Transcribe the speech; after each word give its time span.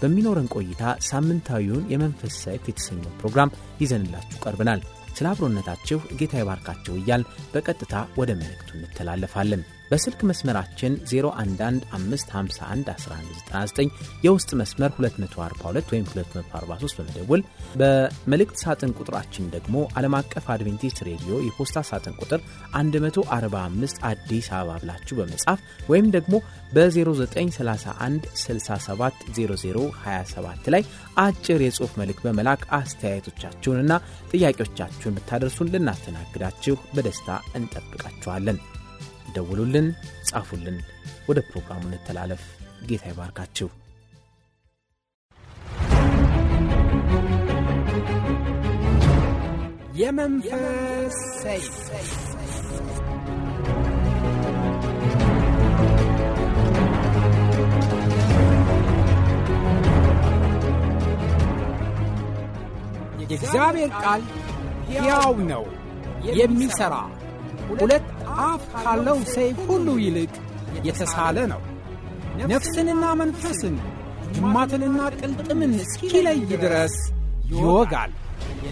በሚኖረን 0.00 0.50
ቆይታ 0.54 0.82
ሳምንታዊውን 1.08 1.88
የመንፈስ 1.92 2.34
ሰይፍ 2.44 2.64
የተሰኘው 2.68 3.14
ፕሮግራም 3.20 3.54
ይዘንላችሁ 3.80 4.38
ቀርበናል። 4.44 4.82
ስለ 5.16 5.26
አብሮነታችሁ 5.30 5.98
ጌታ 6.18 6.34
ይባርካችሁ 6.40 6.94
እያል 6.98 7.22
በቀጥታ 7.52 7.94
ወደ 8.18 8.30
መልእክቱ 8.40 8.70
እንተላለፋለን። 8.78 9.62
በስልክ 9.90 10.20
መስመራችን 10.28 10.92
0115511199 11.10 13.90
የውስጥ 14.24 14.50
መስመር 14.60 14.90
242 14.98 15.92
ወይም 15.92 16.04
243 16.10 16.96
በመደወል 16.98 17.42
በመልእክት 17.80 18.56
ሳጥን 18.62 18.92
ቁጥራችን 18.98 19.44
ደግሞ 19.54 19.74
ዓለም 19.98 20.14
አቀፍ 20.20 20.46
አድቬንቲስት 20.54 20.98
ሬዲዮ 21.08 21.32
የፖስታ 21.46 21.76
ሳጥን 21.90 22.14
ቁጥር 22.22 22.40
145 22.76 23.96
አዲስ 24.10 24.46
አበባ 24.58 24.70
ብላችሁ 24.82 25.14
በመጻፍ 25.20 25.58
ወይም 25.90 26.06
ደግሞ 26.16 26.34
በ0931 26.72 28.22
670027 28.44 30.70
ላይ 30.74 30.82
አጭር 31.24 31.60
የጽሑፍ 31.64 31.92
መልእክት 32.00 32.22
በመላክ 32.26 32.62
አስተያየቶቻችሁንና 32.78 33.92
ጥያቄዎቻችሁን 34.32 35.16
ብታደርሱን 35.18 35.70
ልናስተናግዳችሁ 35.74 36.74
በደስታ 36.96 37.28
እንጠብቃችኋለን። 37.58 38.58
ደውሉልን፣ 39.36 39.88
ጻፉልን። 40.28 40.78
ወደ 41.28 41.40
ፕሮግራሙ 41.48 41.82
እንተላለፍ። 41.88 42.44
ጌታ 42.86 43.04
ይባርካችሁ። 43.10 43.68
የመንፈስ 49.98 51.18
የእግዚአብሔር 63.22 63.90
ቃል 64.02 64.22
ሕያው 64.90 65.32
ነው፣ 65.48 65.64
የሚሠራ 66.38 66.94
ሁለት 67.72 68.06
አፍ 68.44 68.62
ካለው 68.74 69.18
ሰይፍ 69.34 69.58
ሁሉ 69.68 69.88
ይልቅ 70.02 70.32
የተሳለ 70.86 71.36
ነው። 71.52 71.60
ነፍስንና 72.50 73.04
መንፈስን 73.20 73.76
ጅማትንና 74.34 74.98
ቅልጥምን 75.18 75.72
እስኪለይ 75.82 76.40
ድረስ 76.54 76.96
ይወጋል፣ 77.52 78.12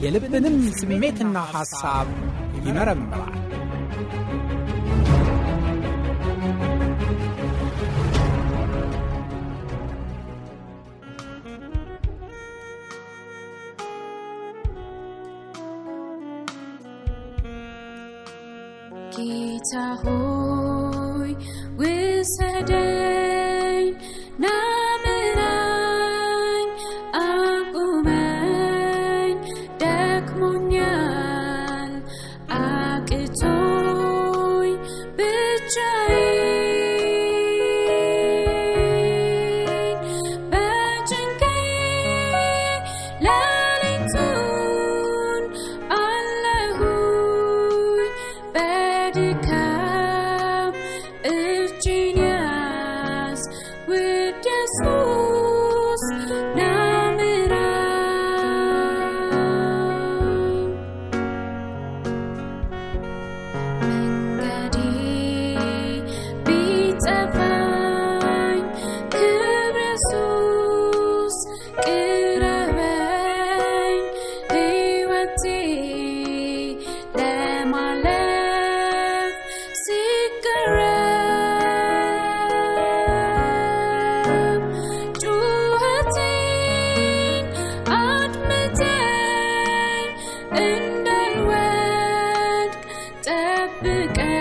የልብንም 0.03 0.57
ስሜትና 0.79 1.37
ሐሳብ 1.53 2.09
ይመረምራል። 2.59 3.35
ጌታ 19.75 19.85
ሆይ 20.03 20.24
بك 93.85 94.34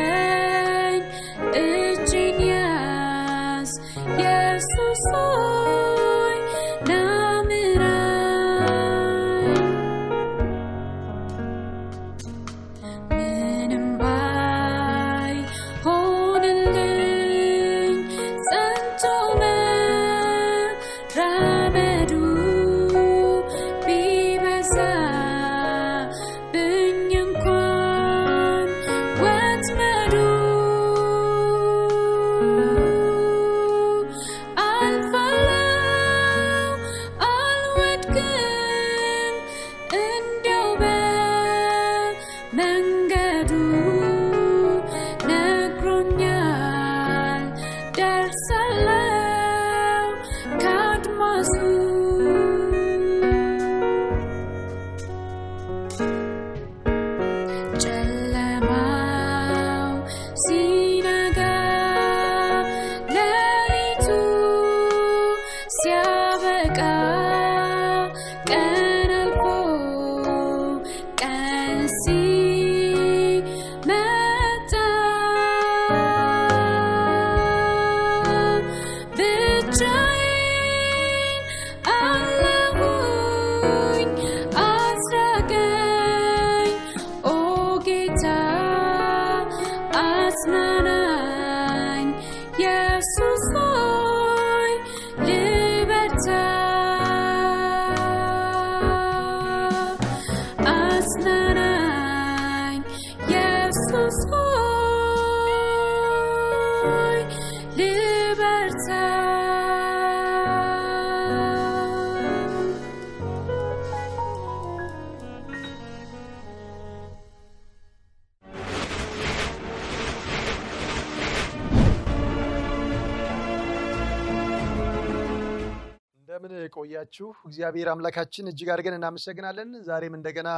እንደምን 126.19 126.53
ቆያችሁ? 126.75 127.27
እግዚአብሔር 127.45 127.87
አምላካችን 127.89 128.49
እጅግ 128.51 128.69
አድርገን 128.73 128.95
እናመሰግናለን። 128.95 129.69
ዛሬም 129.83 130.15
እንደገና 130.15 130.49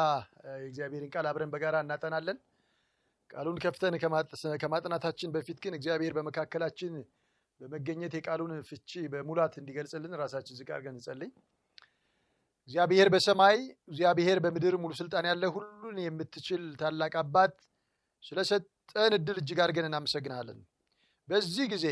የእግዚአብሔርን 0.56 1.12
ቃል 1.16 1.28
አብረን 1.28 1.52
በጋራ 1.54 1.76
እናጠናለን። 1.86 2.38
ቃሉን 3.30 3.60
ከፍተን 3.64 3.96
ከማጥናታችን 4.62 5.34
በፊት 5.36 5.60
ግን 5.64 5.76
እግዚአብሔር 5.78 6.16
በመካከላችን 6.18 6.94
በመገኘት 7.62 8.14
የቃሉን 8.18 8.54
ፍቺ 8.70 9.02
በሙላት 9.12 9.54
እንዲገልጽልን 9.60 10.14
ራሳችን 10.22 10.58
ዝቅ 10.60 10.70
አድርገን 10.70 10.96
እንጸልይ። 10.96 11.30
እግዚአብሔር 12.70 13.08
በሰማይ 13.14 13.58
እግዚአብሔር 13.90 14.38
በምድር 14.44 14.76
ሙሉ 14.82 14.92
ስልጣን 15.00 15.26
ያለ 15.30 15.46
ሁሉን 15.56 15.98
የምትችል 16.04 16.64
ታላቅ 16.82 17.14
አባት 17.22 17.54
ስለሰጠን 18.24 19.14
እድል 19.18 19.38
እጅግ 19.42 19.60
አድርገን 19.66 19.88
እናመሰግናለን። 19.90 20.60
በዚህ 21.28 21.66
ጊዜ 21.74 21.86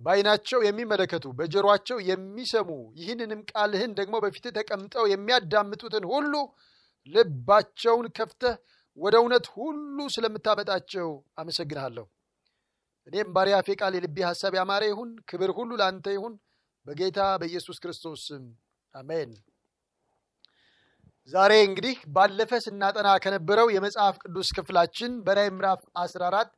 በዓይናቸው 0.00 0.60
የሚመለከቱ 0.66 1.26
በጆሯቸው 1.38 1.98
የሚሰሙ 2.06 2.70
ይህንንም 3.00 3.40
ቃልህን 3.50 3.92
ደግሞ 3.98 4.14
በፊት 4.24 4.46
ተቀምጠው 4.56 5.04
የሚያዳምጡትን 5.10 6.04
ሁሉ 6.12 6.34
ልባቸውን 7.08 8.06
ከፍተህ 8.18 8.56
ወደ 8.98 9.14
እውነት 9.20 9.46
ሁሉ 9.56 9.98
ስለምታመጣቸው 10.14 11.08
አመሰግንሃለሁ። 11.38 12.06
እኔም 13.06 13.28
ባሪያ 13.34 13.56
አፌ 13.60 13.68
ቃል 13.80 13.94
የልቤ 13.96 14.18
ሐሳብ 14.28 14.52
ያማረ 14.58 14.82
ይሁን። 14.90 15.10
ክብር 15.30 15.50
ሁሉ 15.56 15.70
ለአንተ 15.80 16.06
ይሁን፣ 16.16 16.34
በጌታ 16.86 17.20
በኢየሱስ 17.40 17.76
ክርስቶስ 17.82 18.22
አሜን። 18.94 19.30
ዛሬ 21.32 21.52
እንግዲህ 21.66 21.96
ባለፈ 22.14 22.52
ስናጠና 22.64 23.08
ከነበረው 23.24 23.68
የመጽሐፍ 23.72 24.14
ቅዱስ 24.22 24.48
ክፍላችን 24.56 25.12
በራዕይ 25.26 25.50
ምዕራፍ 25.54 25.80
14 26.00 26.50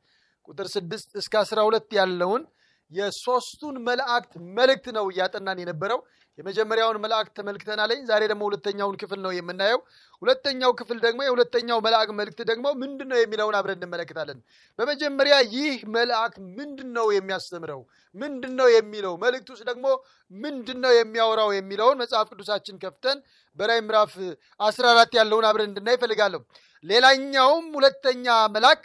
ቁጥር 0.47 0.67
6 0.71 1.17
እስከ 1.21 1.33
12 1.43 1.97
ያለውን 1.99 2.43
የሶስቱን 2.91 3.75
መላእክት 3.87 4.33
መልእክት 4.57 4.87
ነው 4.97 5.05
እያጠናን 5.11 5.61
የነበረው። 5.61 5.99
የመጀመሪያውን 6.37 6.97
መልአክ 7.03 7.27
ተመልክተናለኝ። 7.37 7.99
ዛሬ 8.07 8.21
ደግሞ 8.31 8.41
ሁለተኛውን 8.47 8.95
ክፍል 9.01 9.19
ነው 9.25 9.31
የምናየው። 9.35 9.79
ሁለተኛው 10.21 10.71
ክፍል 10.79 10.97
ደግሞ 11.05 11.19
የሁለተኛው 11.23 11.77
መልአክ 11.85 12.09
መልእክት 12.17 12.39
ደግሞ 12.51 12.65
ምንድን 12.81 13.07
ነው 13.11 13.19
የሚለውን 13.19 13.55
አብረን 13.59 13.79
እንመለከታለን። 13.79 14.39
በመጀመሪያ 14.79 15.35
ይህ 15.55 15.75
መልአክ 15.95 16.33
ምንድን 16.57 16.89
ነው 16.97 17.07
የሚያስተምረው? 17.15 17.81
ምንድን 18.15 18.53
ነው 18.59 18.67
የሚለው? 18.75 19.13
መልእክቱስ 19.23 19.61
ደግሞ 19.69 19.85
ምንድን 20.31 20.79
ነው 20.83 20.93
የሚያወራው 20.95 21.51
የሚለውን 21.55 21.99
መጽሐፍ 22.03 22.27
ቅዱሳችን 22.31 22.81
ከፍተን 22.83 23.17
በራዕይ 23.57 23.81
ምዕራፍ 23.85 24.13
14 24.59 25.17
ያለውን 25.19 25.47
አብረን 25.49 25.69
እንድናይ 25.69 25.97
እፈልጋለሁ። 25.99 26.41
ሌላኛውም 26.83 27.67
ሁለተኛ 27.77 28.25
መልአክ 28.55 28.81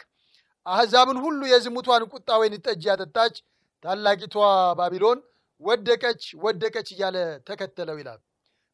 አሕዛብን 0.65 1.17
ሁሉ 1.23 1.41
የዝሙቷን 1.49 2.03
ቁጣ 2.13 2.29
ወይን 2.41 2.55
ጠጅ 2.65 2.83
ያጠጣች 2.89 3.35
ታላቂቷ 3.83 4.35
ባቢሎን 4.79 5.19
ወደቀች 5.61 6.23
ወደቀች 6.43 6.87
እያለ 6.93 7.17
ተከተለው 7.47 7.97
ይላል። 8.01 8.19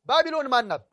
ባቢሎን 0.10 0.48
ማናት? 0.54 0.84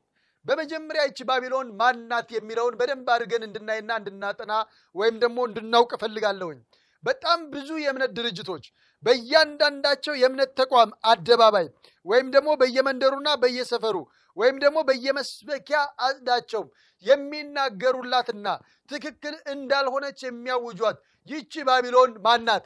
በመጀመሪያ 0.46 1.02
ይቺ 1.08 1.20
ባቢሎን 1.28 1.68
ማናት 1.80 2.28
የሚለውን 2.36 2.74
በደንብ 2.80 3.06
አድርገን 3.14 3.44
እንድናይና 3.46 3.90
እንድናጠና 4.00 4.52
ወይም 4.94 5.16
ደግሞ 5.22 5.38
እንድናውቅ 5.48 5.90
እፈልጋለሁኝ። 5.96 6.58
በጣም 7.04 7.38
ብዙ 7.54 7.70
የእምነት 7.80 8.12
ድርጅቶች 8.18 8.64
በእያንዳንዳቸው 9.04 10.14
የእምነት 10.20 10.50
ተቋም 10.60 10.90
አደባባይ 11.04 11.66
ወይም 12.06 12.28
ደግሞ 12.34 12.50
በየመንደሩና 12.60 13.30
በየሰፈሩ 13.42 13.96
ወይም 14.36 14.56
ደግሞ 14.64 14.78
በየመስበኪያ 14.88 15.78
አጽዳቸው 16.06 16.62
የሚናገሩላትና 17.04 18.46
ትክክል 18.90 19.34
እንዳልሆነች 19.54 20.20
የሚያውጇት 20.26 20.96
ይቺ 21.26 21.52
ባቢሎን 21.68 22.12
ማናት? 22.24 22.64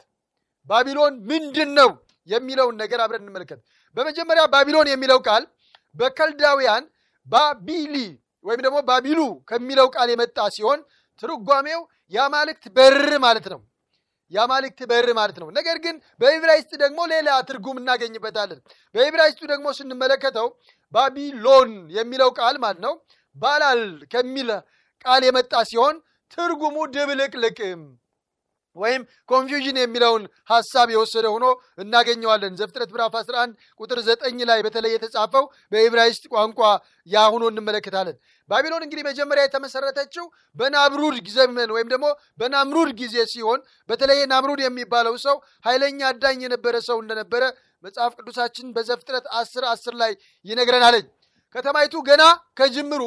ባቢሎን 0.67 1.13
ምንድን 1.29 1.69
ነው 1.79 1.89
የሚለውን 2.29 2.75
ነገር 2.81 2.99
አብረን 3.03 3.23
እንመልከት። 3.23 3.59
በመጀመሪያ 3.97 4.43
ባቢሎን 4.53 4.89
የሚለው 4.91 5.19
ቃል 5.27 5.43
በከልዳውያን 5.95 6.83
ባቢሊ 7.27 7.95
ወይም 8.45 8.61
ደግሞ 8.65 8.77
ባቢሉ 8.89 9.19
ከሚለው 9.49 9.87
ቃል 9.95 10.09
የመጣ 10.11 10.39
ሲሆን 10.55 10.79
ትርጓሜው 11.23 11.81
የአማልክት 12.13 12.65
በር 12.77 12.97
ማለት 13.25 13.47
ነው። 13.53 13.59
የአማልክት 14.31 14.79
በር 14.89 15.07
ማለት 15.17 15.37
ነው። 15.41 15.47
ነገር 15.57 15.77
ግን 15.85 15.95
በዕብራይስጥ 16.21 16.71
ደግሞ 16.83 16.99
ሌላ 17.13 17.29
ትርጉም 17.47 17.77
እናገኝበታለን። 17.81 18.59
በዕብራይስጡ 18.95 19.41
ደግሞ 19.53 19.67
ስንመለከተው 19.77 20.47
ባቢሎን 20.93 21.71
የሚለው 21.97 22.29
ቃል 22.39 22.57
ማለት 22.63 22.81
ነው 22.85 22.93
ባላል 23.37 23.81
ከሚል 24.13 24.49
ቃል 25.05 25.23
የመጣ 25.27 25.53
ሲሆን 25.69 25.95
ትርጉሙ 26.31 26.77
ድብልቅልቅ 26.95 27.57
ወይም 28.75 29.01
ኮንፊውዥን 29.29 29.77
የሚለውን 29.79 30.23
ሀሳብ 30.49 30.87
የወሰደ 30.93 31.25
ሆኖ 31.33 31.45
እናገኘዋለን። 31.79 32.57
ዘፍጥረት 32.59 32.89
ምዕራፍ 32.93 33.15
11 33.19 33.53
ቁጥር 33.79 33.99
9 34.07 34.43
ላይ 34.49 34.59
በተለይ 34.65 34.91
የተጻፈው 34.95 35.45
በዕብራይስጥ 35.71 36.23
ቋንቋ 36.33 36.59
ያ 37.09 37.25
ሆኖ 37.33 37.43
እንመለከታለን። 37.51 38.17
ባቢሎን 38.49 38.83
እንግዲህ 38.85 39.03
መጀመሪያ 39.09 39.43
የተመሰረተችው 39.45 40.25
በናምሩድ 40.55 41.17
ዘመን 41.29 41.69
ወይም 41.75 41.89
ደግሞ 41.93 42.05
በናምሩድ 42.39 42.91
ጊዜ 43.01 43.25
ሲሆን 43.33 43.59
በተለይ 43.89 44.21
ናምሩድ 44.31 44.61
የሚባለው 44.63 45.17
ሰው 45.25 45.35
ኃይለኛ 45.65 45.99
አዳኝ 46.11 46.39
የነበረ 46.45 46.75
ሰው 46.89 46.99
እንደነበረ 47.03 47.43
መጽሐፍ 47.83 48.13
ቅዱሳችን 48.19 48.67
በዘፍጥረት 48.75 49.25
10 49.37 49.67
10 49.69 49.99
ላይ 50.01 50.13
ይነግረናለኝ። 50.45 51.05
ከተማይቱ 51.55 51.95
ገና 52.09 52.23
ከጅምሩ 52.59 53.03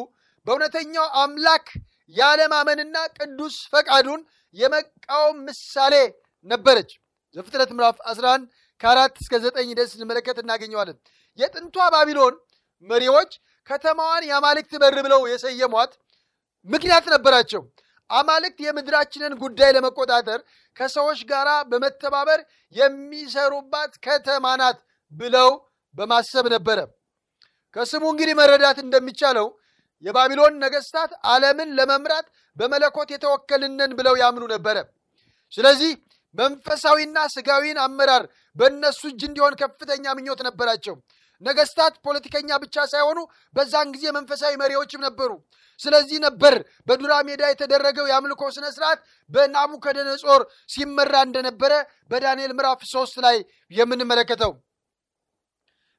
በእውነተኛው 0.47 1.07
አምላክ 1.21 1.67
ያለማመንና 2.15 2.97
ቅዱስ 3.17 3.57
ፈቃዱን 3.73 4.21
የመቃወም 4.57 5.37
ምሳሌ 5.47 5.95
ነበረች። 6.47 6.91
ዘፍጥረት 7.37 7.71
ምዕራፍ 7.75 7.99
11 8.07 8.47
ከአራት 8.81 9.15
እስከ 9.23 9.35
ዘጠኝ 9.45 9.69
ደስ 9.79 9.91
ስንመለከት 9.95 10.39
እናገኘዋለን። 10.43 10.97
የጥንቷ 11.39 11.77
ባቢሎን 11.95 12.35
መሪዎች 12.89 13.31
ከተማዋን 13.71 14.25
የአማልክት 14.29 14.73
በር 14.83 14.97
ብለው 15.07 15.21
የሰየሟት 15.31 15.93
ምክንያት 16.69 17.07
ነበራቸው። 17.15 17.63
አማልክት 18.11 18.59
የምድራችንን 18.63 19.35
ጉዳይ 19.43 19.71
ለመቆጣጠር 19.77 20.41
ከሰዎች 20.77 21.21
ጋር 21.31 21.49
በመተባበር 21.71 22.41
የሚሰሩባት 22.75 23.93
ከተማ 24.07 24.47
ናት 24.61 24.79
ብለው 25.13 25.51
በማሰብ 25.95 26.47
ነበረ። 26.55 26.79
ከስሙ 27.77 28.05
እንግዲህ 28.13 28.35
መረዳት 28.41 28.79
እንደሚቻለው 28.85 29.47
የባቢሎን 30.03 30.55
ነገስታት 30.65 31.11
ዓለምን 31.33 31.71
ለመምራት 31.79 32.27
በመለኮት 32.57 33.09
የተወከልነን 33.15 33.93
ብለው 33.99 34.15
ያምኑ 34.23 34.45
ነበረ። 34.55 34.77
ስለዚህ 35.53 35.93
መንፈሳዊና 36.39 37.19
ስጋዊን 37.33 37.79
አመራር 37.85 38.23
በእነሱ 38.57 39.01
እጅ 39.11 39.21
እንዲሆን 39.29 39.55
ከፍተኛ 39.61 40.05
ምኞት 40.17 40.41
ነበራቸው። 40.49 40.95
ነገስታት 41.43 41.95
ፖለቲከኛ 42.05 42.51
ብቻ 42.63 42.77
ሳይሆኑ 42.93 43.19
በዛን 43.57 43.89
ጊዜ 43.95 44.05
መንፈሳዊ 44.17 44.53
መሪዎችም 44.61 45.05
ነበሩ። 45.07 45.31
ስለዚህ 45.81 46.19
ነበር 46.25 46.55
በዱራ 46.89 47.13
ሜዳ 47.29 47.43
የተደረገው 47.51 48.07
የአምልኮ 48.09 48.43
ስነ 48.57 48.67
ስርዓት 48.75 49.01
በናቡከደነጾር 49.31 50.43
ሲመራ 50.75 51.15
እንደነበረ 51.29 51.73
በዳንኤል 52.11 52.53
ምዕራፍ 52.59 52.83
ሶስት 52.93 53.17
ላይ 53.27 53.37
የምንመለከተው። 53.73 54.53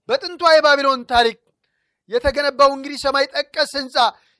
በጥንቷ 0.09 0.43
የባቢሎን 0.55 1.01
ታሪክ 1.11 1.37
የተገነባው 2.09 2.71
እንግዲህ 2.75 2.97
ሰማይ 3.03 3.25
ጠቀስ 3.33 3.71
ህንፃ 3.79 3.95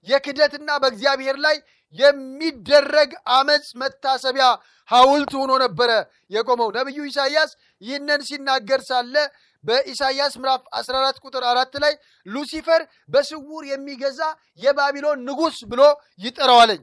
የክደትና 0.07 0.69
በእግዚአብሔር 0.81 1.37
ላይ 1.45 1.57
የሚደረግ 1.95 3.09
አመፅ 3.33 3.65
መታሰቢያ 3.81 4.45
ሐውልት 4.89 5.33
ሆኖ 5.39 5.51
ነበረ 5.63 5.91
የቆመው። 6.31 6.69
ነቢዩ 6.77 6.99
ኢሳይያስ 7.09 7.51
ይህንን 7.81 8.21
ሲናገር 8.29 8.81
ሳለ 8.89 9.15
በኢሳይያስ 9.63 10.33
ምዕራፍ 10.41 10.63
14 10.79 11.21
ቁጥር 11.25 11.43
አራት 11.51 11.75
ላይ 11.83 11.93
ሉሲፈር 12.27 12.81
በስውር 13.09 13.63
የሚገዛ 13.69 14.21
የባቢሎን 14.61 15.21
ንጉሥ 15.27 15.57
ብሎ 15.71 15.81
ይጠራዋለኝ። 16.25 16.81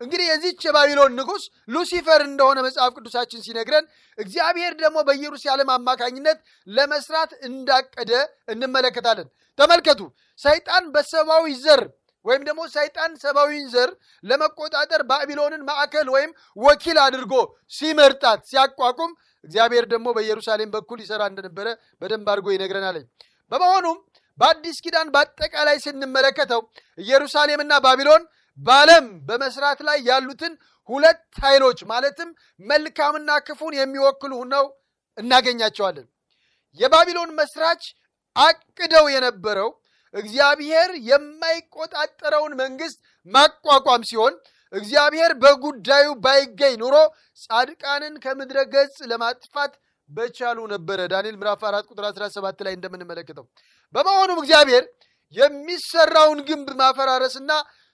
እንግዲህ 0.00 0.26
የዚች 0.28 0.60
የባቢሎን 0.66 1.16
ንጉሥ 1.18 1.44
ሉሲፈር 1.68 2.20
እንደሆነ 2.26 2.58
መጽሐፍ 2.66 2.90
ቅዱሳችን 2.96 3.44
ሲነግረን 3.46 3.86
እግዚአብሔር 4.18 4.72
ደግሞ 4.80 4.98
በኢየሩሳሌም 5.08 5.70
አማካኝነት 5.74 6.38
ለመስራት 6.68 7.30
እንዳቀደ 7.48 8.12
እንመለከታለን። 8.48 9.28
ተመልከቱ፣ 9.58 10.00
ሰይጣን 10.40 10.84
በሰብአዊ 10.94 11.46
ዘር 11.64 11.82
ወይም 12.24 12.42
ደግሞ 12.48 12.60
ሰይጣን 12.72 13.10
ሰብአዊን 13.22 13.66
ዘር 13.74 13.90
ለመቆጣጠር 14.24 15.02
ባቢሎንን 15.10 15.62
ማዕከል 15.68 16.08
ወይም 16.14 16.30
ወኪል 16.58 16.98
አድርጎ 17.04 17.34
ሲመርጣት 17.72 18.40
ሲያቋቁም 18.50 19.10
እግዚአብሔር 19.44 19.84
ደግሞ 19.92 20.08
በኢየሩሳሌም 20.16 20.72
በኩል 20.74 20.98
ይሰራ 21.04 21.22
እንደነበረ 21.30 21.66
በደንብ 22.02 22.28
አድርጎ 22.32 22.48
ይነግረናል። 22.54 22.96
በመሆኑም 23.52 23.98
በአዲስ 24.38 24.76
ኪዳን 24.84 25.08
በአጠቃላይ 25.14 25.76
ስንመለከተው 25.84 26.60
ኢየሩሳሌምና 26.98 27.72
ባቢሎን 27.84 28.24
በዓለም 28.58 29.06
በመስራት 29.28 29.80
ላይ 29.88 29.98
ያሉትን 30.08 30.52
ሁለት 30.88 31.22
ኃይሎች 31.42 31.80
ማለትም 31.90 32.28
መልካምና 32.60 33.30
ክፉን 33.46 33.74
የሚወክሉ 33.78 34.32
ሆነው 34.40 34.64
እናገኛቸዋለን። 35.18 36.06
የባቢሎን 36.80 37.30
መስራች 37.38 37.82
አቅደው 38.36 39.06
የነበረው 39.14 39.70
እግዚአብሔር 40.14 40.90
የማይቆጣጠረውን 41.08 42.52
መንግስት 42.62 42.98
ማቋቋም 43.28 44.02
ሲሆን 44.10 44.34
እግዚአብሔር 44.74 45.32
በጉዳዩ 45.42 46.06
ባይገኝ 46.24 46.74
ኑሮ 46.82 46.96
ጻድቃንን 47.42 48.14
ከምድረ 48.24 48.58
ገጽ 48.74 48.96
ለማጥፋት 49.10 49.72
በቻሉ 50.08 50.58
ነበረ። 50.72 50.98
ዳንኤል 51.12 51.36
ምዕራፍ 51.40 51.62
4 51.68 51.90
ቁጥር 51.90 52.04
17 52.10 52.64
ላይ 52.66 52.74
እንደምንመለከተው 52.76 53.44
በመሆኑም 53.94 54.40
እግዚአብሔር 54.42 54.84
የሚሰራውን 55.36 56.38
ግንብ 56.48 56.68
ማፈራረስና 56.80 57.50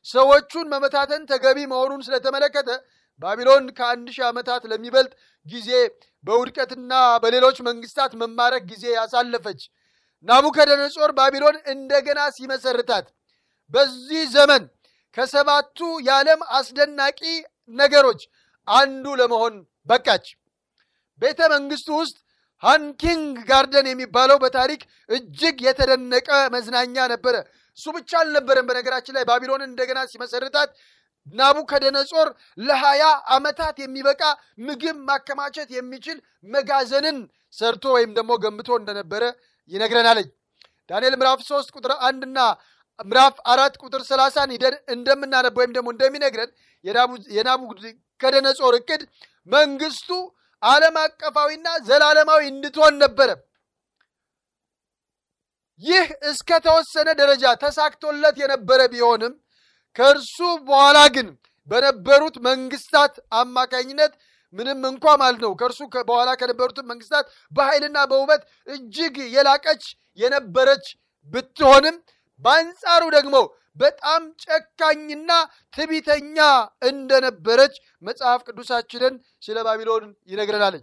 ሰዎቹን 0.07 0.67
መመታተን 0.73 1.23
ተገቢ 1.31 1.59
መሆኑን 1.73 2.01
ስለተመለከተ 2.07 2.71
ባቢሎን 3.23 3.65
ከአንድ 3.79 4.07
ሺህ 4.15 4.25
ዓመታት 4.29 4.63
ለሚበልጥ 4.71 5.13
ጊዜ 5.47 5.71
በውድቀትና 6.25 6.93
በሌሎች 7.23 7.59
መንግስታት 7.69 8.13
መማረክ 8.23 8.65
ጊዜ 8.73 8.85
ያሳለፈች 8.97 9.61
ናቡከደነጾር 10.27 11.11
ባቢሎን 11.19 11.57
እንደገና 11.73 12.21
ሲመሰርታት 12.37 13.07
በዚህ 13.73 14.23
ዘመን 14.35 14.63
ከሰባቱ 15.17 15.79
የዓለም 16.07 16.41
አስደናቂ 16.59 17.21
ነገሮች 17.75 18.23
አንዱ 18.69 19.07
ለመሆን 19.21 19.55
በቃች። 19.87 20.27
ቤተ 21.23 21.41
መንግስቱ 21.53 21.89
ውስጥ 22.01 22.17
Hanging 22.63 23.37
Garden 23.51 23.87
የሚባለው 23.91 24.37
በታሪክ 24.45 24.83
እጅግ 25.11 25.57
የተደነቀ 25.67 26.29
መዝናኛ 26.55 26.97
ነበረ። 27.13 27.37
እሱ 27.79 27.87
ብቻ 27.97 28.11
አልነበረም። 28.21 28.67
በነገራችን 28.69 29.17
ላይ 29.17 29.25
ባቢሎንን 29.31 29.71
እንደገና 29.71 30.01
ሲመሰርታት 30.11 30.71
ናቡከደነጾር 31.35 32.29
ለሀያ 32.59 33.03
ዓመታት 33.37 33.77
የሚበቃ 33.83 34.23
ምግብ 34.67 34.97
ማከማቸት 35.09 35.69
የሚችል 35.77 36.19
መጋዘንን 36.51 37.19
ሰርቶ 37.55 37.85
ወይም 37.97 38.11
ደግሞ 38.17 38.33
ገንብቶ 38.45 38.71
እንደነበረ 38.81 39.23
ይነግረናለኝ። 39.71 40.29
ዳንኤል 40.91 41.15
ምዕራፍ 41.21 41.41
ሶስት 41.51 41.69
ቁጥር 41.77 41.93
አንድና 42.09 42.39
ምዕራፍ 43.05 43.37
አራት 43.53 43.75
ቁጥር 43.83 44.03
ሰላሳን 44.11 44.53
ሂደን 44.55 44.75
እንደምናነብ 44.95 45.55
ወይም 45.61 45.73
ደግሞ 45.77 45.89
እንደሚነግረን 45.95 46.51
የናቡከደነጾር 47.37 48.75
እቅድ 48.81 49.03
መንግስቱ 49.49 50.11
ዓለም 50.63 50.97
አቀፋዊና 51.01 51.69
ዘላለማዊ 51.89 52.43
እንድትሆን 52.51 52.95
ነበረ። 53.03 53.31
ይህ 55.83 56.07
እስከ 56.31 56.51
ተወሰነ 56.65 57.09
ደረጃ 57.21 57.45
ተሳክቶለት 57.63 58.37
የነበረ 58.43 58.81
ቢሆንም 58.93 59.33
ከእርሱ 59.97 60.37
በኋላ 60.69 60.99
ግን 61.15 61.29
በነበሩት 61.71 62.37
መንግስታት 62.47 63.15
አማካኝነት 63.41 64.13
ምንም 64.55 64.81
እንኳ 64.91 65.05
ማለት 65.21 65.41
ነው 65.45 65.53
ከእርሱ 65.61 65.81
በኋላ 66.09 66.31
ከነበሩትን 66.41 66.89
መንግስታት 66.91 67.27
በኃይልና 67.53 67.99
በውበት 68.11 68.43
እጅግ 68.69 69.17
የላቀች 69.35 69.85
የነበረች 70.19 70.87
ብትሆንም 71.33 71.97
በአንጻሩ 72.43 73.03
ደግሞ 73.17 73.37
በጣም 73.77 74.23
ጨካኝና 74.45 75.31
ትቢተኛ 75.75 76.39
እንደነበረች 76.91 77.75
መጽሐፍ 78.03 78.41
ቅዱሳችንን 78.49 79.15
ስለ 79.43 79.57
ባቢሎን 79.67 80.05
ይነግረናል። 80.33 80.77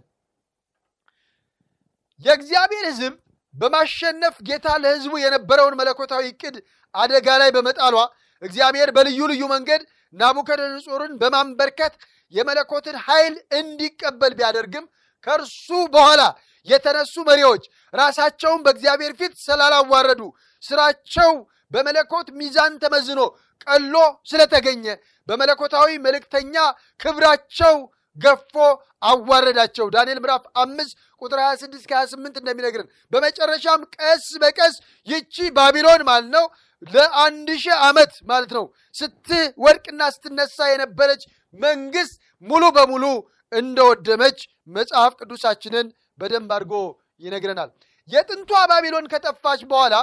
የእግዚአብሔር 2.24 2.84
ሕዝብ 2.90 3.14
በማሸነፍ 3.54 4.36
ጌታ 4.48 4.66
ለሕዝቡ 4.82 5.12
የነበረውን 5.22 5.76
መለኮታዊ 5.80 6.24
ዕቅድ 6.32 6.56
አደጋ 6.94 7.28
ላይ 7.42 7.50
በመጣሏ 7.56 7.96
እግዚአብሔር 8.42 8.88
በልዩ 8.96 9.20
ልዩ 9.30 9.42
መንገድ 9.52 9.82
ናቡከደነጾርን 10.14 11.12
በማንበርከት 11.20 11.94
የመለኮትን 12.34 12.96
ኃይል 13.06 13.34
እንዲቀበል 13.58 14.32
ቢያደርግም 14.38 14.84
ከእርሱ 15.26 15.66
በኋላ 15.94 16.22
የተነሱ 16.68 17.14
መሪዎች 17.28 17.62
ራሳቸውን 17.94 18.60
በእግዚአብሔር 18.64 19.12
ፊት 19.20 19.32
ስላላዋረዱ 19.44 20.22
ስራቸው 20.62 21.32
በመለኮት 21.72 22.28
ሚዛን 22.40 22.72
ተመዝኖ 22.82 23.20
ቀሎ 23.64 23.94
ስለተገኘ 24.30 24.84
በመለኮታዊ 25.28 25.90
መልእክተኛ 26.06 26.54
ክብራቸው 27.00 27.74
ገፎ 28.16 28.54
አዋረዳቸው። 29.02 29.86
ዳንኤል 29.94 30.18
ምዕራፍ 30.22 30.44
አምስት 30.62 30.92
ቁጥር 31.22 31.38
26 31.44 31.86
ከ28 31.90 32.40
እንደሚነግርን 32.40 32.88
በመጨረሻም 33.12 33.82
ቀስ 33.96 34.26
በቀስ 34.42 34.74
ይቺ 35.08 35.36
ባቢሎን 35.56 36.02
ማለት 36.08 36.30
ነው 36.36 36.44
ለአንድ 36.86 37.48
ሺህ 37.62 37.76
ዓመት 37.86 38.12
ማለት 38.30 38.50
ነው 38.56 38.64
ስትወድቅና 38.94 40.02
ስትነሳ 40.14 40.58
የነበረች 40.72 41.22
መንግስት 41.58 42.14
ሙሉ 42.44 42.64
በሙሉ 42.76 43.04
እንደወደመች 43.52 44.38
መጽሐፍ 44.68 45.12
ቅዱሳችንን 45.20 45.86
በደንብ 46.18 46.50
አድርጎ 46.56 46.74
ይነግረናል። 47.22 47.70
የጥንቷ 48.08 48.52
ባቢሎን 48.70 49.06
ከጠፋች 49.12 49.60
በኋላ 49.70 49.94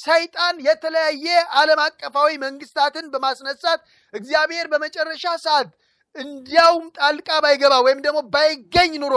ሰይጣን 0.00 0.56
የተለያየ 0.66 1.26
ዓለም 1.58 1.80
አቀፋዊ 1.84 2.30
መንግስታትን 2.44 3.06
በማስነሳት 3.12 3.80
እግዚአብሔር 4.14 4.66
በመጨረሻ 4.72 5.24
ሰዓት 5.44 5.68
እንዲያውም 6.16 6.84
ጣልቃ 6.98 7.28
ባይገባ 7.44 7.74
ወይም 7.86 8.00
ደግሞ 8.04 8.18
ባይገኝ 8.34 8.92
ኑሮ 9.02 9.14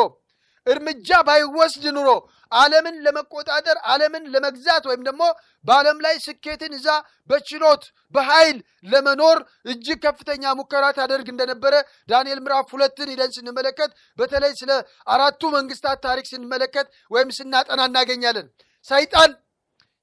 እርምጃ 0.68 1.10
ባይወስድ 1.27 1.86
ኑሮ 1.98 2.10
ዓለምን 2.51 2.96
ለመቆጣጠር 3.06 3.77
ዓለምን 3.92 4.24
ለመግዛት 4.34 4.84
ወይም 4.89 5.01
ደግሞ 5.08 5.24
በዓለም 5.66 5.98
ላይ 6.06 6.16
ስኬትን 6.25 6.74
ይዛ 6.77 6.88
በችሎት 7.30 7.84
በኃይል 8.16 8.58
ለመኖር 8.88 9.38
እጅግ 9.72 10.00
ከፍተኛ 10.06 10.54
ሙከራ 10.60 10.86
ታደርግ 10.98 11.27
እንደነበረ 11.34 11.74
ዳንኤል 12.10 12.39
ምዕራፍ 12.46 12.70
ሁለትን 12.75 13.12
ሂደን 13.13 13.34
ስንመለከት 13.38 13.92
በተለይ 14.20 14.54
ስለ 14.62 14.72
አራቱ 15.08 15.51
መንግስታት 15.58 16.00
ታሪክ 16.08 16.27
ስንመለከት 16.32 16.88
ወይም 17.12 17.32
ስናጠና 17.39 17.82
እናገኛለን። 17.92 18.48
ሰይጣን 18.89 19.32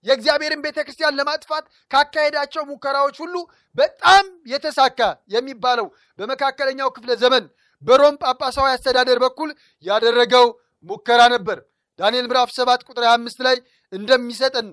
የእግዚአብሔርን 0.05 0.63
ቤተ 0.65 0.79
ክርስቲያን 0.87 1.19
ለማጥፋት 1.19 1.65
ካካሄዳቸው 1.91 2.63
ሙከራዎች 2.71 3.17
ሁሉ 3.23 3.35
በጣም 3.79 4.25
የተሳካ 4.47 5.01
የሚባለው 5.31 5.87
በመካከለኛው 6.19 6.91
ክፍለ 6.97 7.13
ዘመን 7.23 7.45
በሮም 7.83 8.15
ጳጳሳዊ 8.23 8.69
አስተዳደር 8.73 9.19
በኩል 9.25 9.51
ያደረገው 9.85 10.47
ሙከራ 10.87 11.23
ነበር። 11.35 11.59
ዳንኤል 11.99 12.27
ምዕራፍ 12.31 12.51
7 12.55 12.87
ቁጥር 12.89 13.05
25 13.09 13.45
ላይ 13.47 13.57
እንደሚሰጠን 13.93 14.69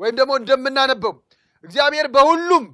ወይም 0.00 0.14
ደግሞ 0.20 0.32
እንደምናነበው 0.40 1.12
እግዚአብሔር 1.64 2.06
በሁሉም 2.14 2.64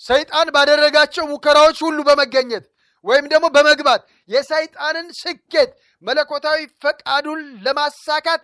ሰይጣን 0.00 0.48
ባደረጋቸው 0.56 1.24
ሙከራዎች 1.32 1.78
ሁሉ 1.86 1.98
በመገኘት 2.08 2.64
ወይም 3.04 3.26
ደግሞ 3.32 3.46
በመግባት 3.56 4.02
የሰይጣንን 4.28 5.06
ስኬት 5.18 5.70
መለኮታዊ 6.04 6.58
ፈቃዱን 6.82 7.40
ለማሳካት 7.66 8.40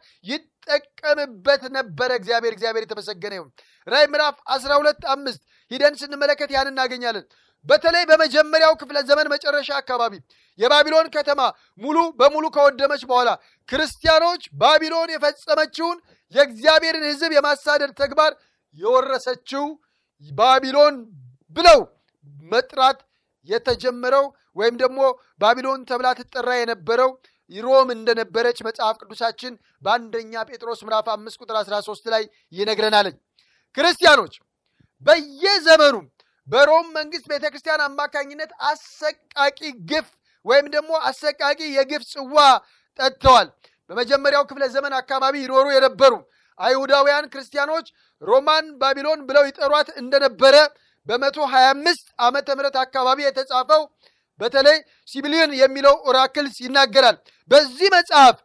ይጠቀምበት 0.64 1.62
ነበረ። 1.76 2.10
እግዚአብሔር 2.20 2.52
እግዚአብሔር 2.54 2.84
የተመሰገነ 2.84 3.32
ይሁን። 3.38 3.50
ራዕይ 3.86 4.06
ምዕራፍ 4.12 4.36
12 4.54 5.06
አምስት 5.14 5.40
ሂደን 5.70 5.94
ስንመለከት 6.00 6.50
ያን 6.54 6.70
እናገኛለን። 6.72 7.24
በተለይ 7.66 8.04
በመጀመሪያው 8.10 8.72
ክፍለ 8.80 8.98
ዘመን 9.08 9.30
መጨረሻ 9.32 9.70
አካባቢ 9.80 10.12
የባቢሎን 10.58 11.08
ከተማ 11.14 11.40
ሙሉ 11.82 11.98
በሙሉ 12.20 12.44
ከወደመች 12.56 13.02
በኋላ 13.10 13.30
ክርስቲያኖች 13.68 14.42
ባቢሎን 14.62 15.12
የፈጸመችውን 15.14 15.98
የእግዚአብሔርን 16.34 17.06
ሕዝብ 17.10 17.32
የማሳደድ 17.36 17.92
ተግባር 18.00 18.32
የወረሰችው 18.78 19.64
ባቢሎን 20.28 20.96
ብለው 21.56 21.80
መጥራት 22.46 22.98
የተጀመረው 23.48 24.26
ወይም 24.56 24.74
ደግሞ 24.82 25.00
ባቢሎን 25.40 25.80
ተብላ 25.88 26.08
ትጠራ 26.18 26.48
የነበረው 26.56 27.10
ሮም 27.52 27.88
እንደነበረች 27.94 28.58
መጽሐፍ 28.66 28.96
ቅዱሳችን 29.00 29.52
በአንደኛ 29.82 30.42
ጴጥሮስ 30.50 30.80
ምዕራፍ 30.86 31.06
አምስት 31.14 31.36
ቁጥር 31.42 31.56
13 31.60 32.10
ላይ 32.14 32.22
ይነግረናለኝ። 32.52 33.16
ክርስቲያኖች 33.76 34.34
በየዘመኑ 35.06 35.96
በሮም 36.48 36.86
መንግስት 36.98 37.26
ቤተ 37.32 37.44
ክርስቲያን 37.52 37.82
አማካኝነት 37.86 38.50
አሰቃቂ 38.70 39.58
ግፍ 39.90 40.08
ወይም 40.46 40.66
ደግሞ 40.74 40.92
አሰቃቂ 41.08 41.60
የግፍ 41.76 42.02
ጽዋ 42.12 42.36
ጠጥተዋል። 42.98 43.48
በመጀመሪያው 43.90 44.44
ክፍለ 44.50 44.64
ዘመን 44.74 44.94
አካባቢ 45.00 45.34
ይኖሩ 45.42 45.66
የነበሩ 45.74 46.12
አይሁዳውያን 46.60 47.28
ክርስቲያኖች 47.32 47.86
ሮማን 48.22 48.66
ባቢሎን 48.80 49.20
ብለው 49.28 49.44
ይጠሯት 49.48 49.88
እንደነበረ 50.02 50.56
በመቶ 51.08 51.38
ሀያ 51.52 51.68
አምስት 51.74 52.06
ዓመተ 52.24 52.48
ምህረት 52.56 52.76
አካባቢ 52.82 53.18
የተጻፈው 53.24 53.82
በተለይ 54.42 54.78
ሲቢሊዮን 55.08 55.52
የሚለው 55.60 55.94
ኦራክልስ 56.08 56.56
ይናገራል። 56.64 57.16
በዚህ 57.50 57.88
መጽሐፍ 57.96 58.36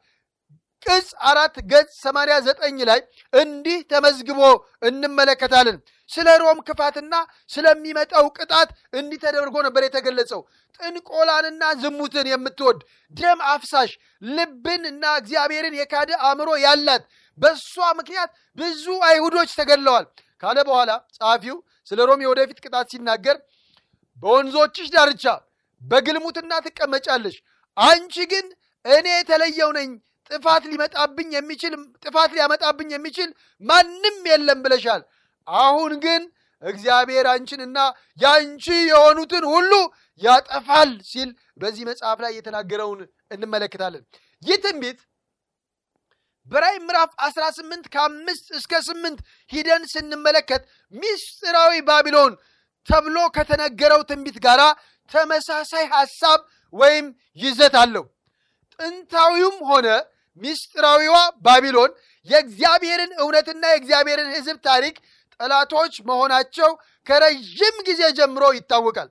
ቅጽ 0.85 1.07
አራት 1.29 1.55
ገጽ 1.71 1.89
ሰማንያ 2.03 2.35
ዘጠኝ 2.47 2.77
ላይ 2.89 2.99
እንዲህ 3.33 3.77
ተመዝግቦ 3.91 4.41
እንመለከታለን። 4.89 5.77
ስለ 6.09 6.27
ሮም 6.41 6.59
ክፋትና 6.67 7.13
ስለሚመጣው 7.51 8.25
ቅጣት 8.37 8.69
እንዲህ 8.93 9.19
ተደርጎ 9.23 9.55
ነበር 9.65 9.81
የተገለጸው። 9.85 10.41
ጥንቆላንና 10.79 11.63
ዝሙትን 11.81 12.27
የምትወድ 12.31 12.79
ደም 13.15 13.39
አፍሳሽ 13.53 13.91
ልብን 14.29 14.83
እና 14.91 15.03
እግዚአብሔርን 15.21 15.75
የካደ 15.79 16.11
አእምሮ 16.27 16.49
ያላት 16.65 17.03
በእሷ 17.39 17.73
ምክንያት 17.99 18.29
ብዙ 18.57 18.85
አይሁዶች 19.09 19.51
ተገድለዋል 19.59 20.05
ካለ 20.43 20.57
በኋላ 20.69 20.91
ጸሐፊው 21.17 21.57
ስለ 21.91 21.99
ሮም 22.09 22.23
የወደፊት 22.25 22.57
ቅጣት 22.65 22.87
ሲናገር 22.93 23.37
በወንዞችሽ 24.23 24.87
ዳርቻ 24.95 25.25
በግልሙትና 25.81 26.53
ትቀመጫለሽ፣ 26.65 27.35
አንቺ 27.77 28.15
ግን 28.31 28.45
እኔ 28.85 29.07
የተለየው 29.13 29.69
ነኝ 29.77 29.89
ጥፋት 30.31 30.63
ሊመጣብኝ 30.71 31.29
የሚችል 31.35 31.73
ጥፋት 32.05 32.31
ሊያመጣብኝ 32.35 32.89
የሚችል 32.93 33.29
ማንም 33.63 34.17
የለም 34.31 34.59
ብለሻል። 34.65 35.01
አሁን 35.47 35.93
ግን 36.05 36.23
እግዚአብሔር 36.63 37.25
አንቺንና 37.33 37.79
የአንቺ 38.19 38.65
የሆኑትን 38.89 39.43
ሁሉ 39.53 39.71
ያጠፋል 40.21 40.91
ሲል 41.09 41.29
በዚህ 41.57 41.83
መጽሐፍ 41.89 42.17
ላይ 42.25 42.31
የተናገረውን 42.35 43.01
እንመለከታለን። 43.31 44.03
ይህ 44.43 44.57
ትንቢት 44.63 44.99
በራእይ 46.47 46.77
ምዕራፍ 46.81 47.11
18 47.23 47.87
ከአምስት 47.93 48.45
እስከ 48.59 48.73
ስምንት 48.87 49.19
ሂደን 49.51 49.83
ስንመለከት 49.93 50.61
ሚስጥራዊ 50.93 51.73
ባቢሎን 51.89 52.33
ተብሎ 52.87 53.17
ከተነገረው 53.35 54.01
ትንቢት 54.09 54.37
ጋር 54.45 54.61
ተመሳሳይ 55.11 55.85
ሐሳብ 55.93 56.39
ወይም 56.73 57.05
ይዘት 57.39 57.75
አለው። 57.81 58.05
ጥንታዊውም 58.79 59.57
ሆነ 59.69 59.87
ሚስጥራዊዋ 60.41 61.15
ባቢሎን 61.45 61.91
የእግዚአብሔርን 62.29 63.11
እውነትና 63.19 63.63
የእግዚአብሔርን 63.69 64.29
ሕዝብ 64.35 64.57
ታሪክ 64.67 64.95
ጠላቶች 65.39 65.93
መሆናቸው 66.09 66.69
ከረዥም 67.07 67.75
ጊዜ 67.87 68.01
ጀምሮ 68.17 68.43
ይታወቃል። 68.55 69.09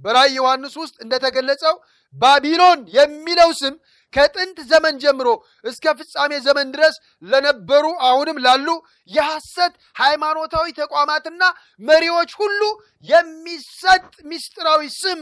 በራእይ 0.00 0.34
ዮሐንስ 0.38 0.74
ውስጥ 0.82 0.96
እንደተገለጸው 1.04 1.74
ባቢሎን 2.14 2.80
የሚለው 2.94 3.50
ስም 3.58 3.74
ከጥንት 4.12 4.58
ዘመን 4.70 4.94
ጀምሮ 5.02 5.28
እስከ 5.64 5.92
ፍጻሜ 5.98 6.32
ዘመን 6.46 6.68
ድረስ 6.74 6.94
ለነበሩ 7.22 7.84
አሁንም 8.08 8.38
ላሉ 8.46 8.68
የሐሰት 9.10 9.74
ሃይማኖታዊ 9.96 10.66
ተቋማትና 10.80 11.42
መሪዎች 11.82 12.30
ሁሉ 12.40 12.60
የሚሰጥ 13.08 14.02
ምስጢራዊ 14.24 14.82
ስም 14.96 15.20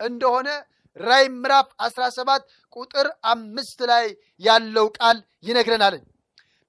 እንደሆነ 0.00 0.48
ራእይ 0.96 1.26
ምዕራፍ 1.34 1.68
17 1.86 2.46
ቁጥር 2.76 3.06
አምስት 3.24 3.80
ላይ 3.90 4.06
ያለው 4.42 4.86
ቃል 4.98 5.18
ይነግረናል። 5.48 5.96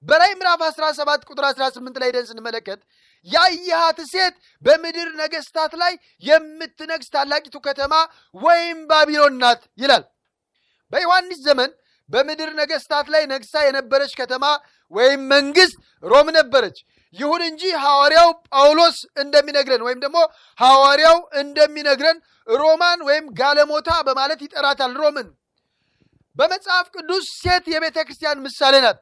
በራእይ 0.03 0.33
ምዕራፍ 0.39 0.61
17 0.67 1.25
ቁጥር 1.29 1.45
18 1.47 2.01
ላይ 2.03 2.09
ደን 2.15 2.25
ስንመለከት 2.29 2.79
ያየሃት 3.27 3.99
ሴት 4.11 4.35
በምድር 4.63 5.09
ነገስታት 5.19 5.73
ላይ 5.81 5.93
የምትነግስ 6.23 7.11
ታላቂቱ 7.15 7.55
ከተማ 7.67 7.93
ወይም 8.35 8.79
ባቢሎን 8.89 9.35
ናት 9.43 9.61
ይላል። 9.77 10.03
በዮሐንስ 10.93 11.39
ዘመን 11.47 11.71
በምድር 12.09 12.49
ነገስታት 12.61 13.07
ላይ 13.13 13.23
ነግሳ 13.31 13.53
የነበረች 13.65 14.13
ከተማ 14.21 14.45
ወይም 14.93 15.21
መንግስት 15.33 15.75
ሮም 16.03 16.27
ነበረች። 16.37 16.77
ይሁን 17.15 17.41
እንጂ 17.47 17.61
ሐዋርያው 17.83 18.29
ጳውሎስ 18.49 18.97
እንደሚነግረን 19.23 19.81
ወይም 19.87 19.99
ደግሞ 20.03 20.17
ሐዋርያው 20.59 21.17
እንደሚነግረን 21.41 22.17
ሮማን 22.47 22.99
ወይም 23.07 23.25
ጋለሞታ 23.39 23.89
በማለት 24.07 24.39
ይጠራታል 24.45 24.93
ሮምን። 25.01 25.27
በመጽሐፍ 26.35 26.85
ቅዱስ 26.95 27.25
ሴት 27.41 27.65
የቤተ 27.73 27.97
ክርስቲያን 28.07 28.43
ምሳሌ 28.45 28.75
ናት። 28.85 28.99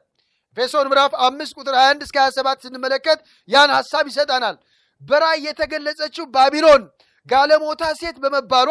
ኤፌሶን 0.56 0.88
ምዕራፍ 0.90 1.12
አምስት 1.26 1.52
ቁጥር 1.58 1.74
21 1.78 2.02
እስከ 2.06 2.16
27 2.22 2.64
ስንመለከት 2.64 3.18
ያን 3.48 3.70
ሐሳብ 3.76 4.04
ይሰጣናል። 4.10 4.56
በራእይ 5.02 5.44
የተገለጸችው 5.48 6.24
ባቢሎን 6.34 6.82
ጋለሞታ 7.28 7.82
ሴት 8.00 8.16
በመባሏ 8.22 8.70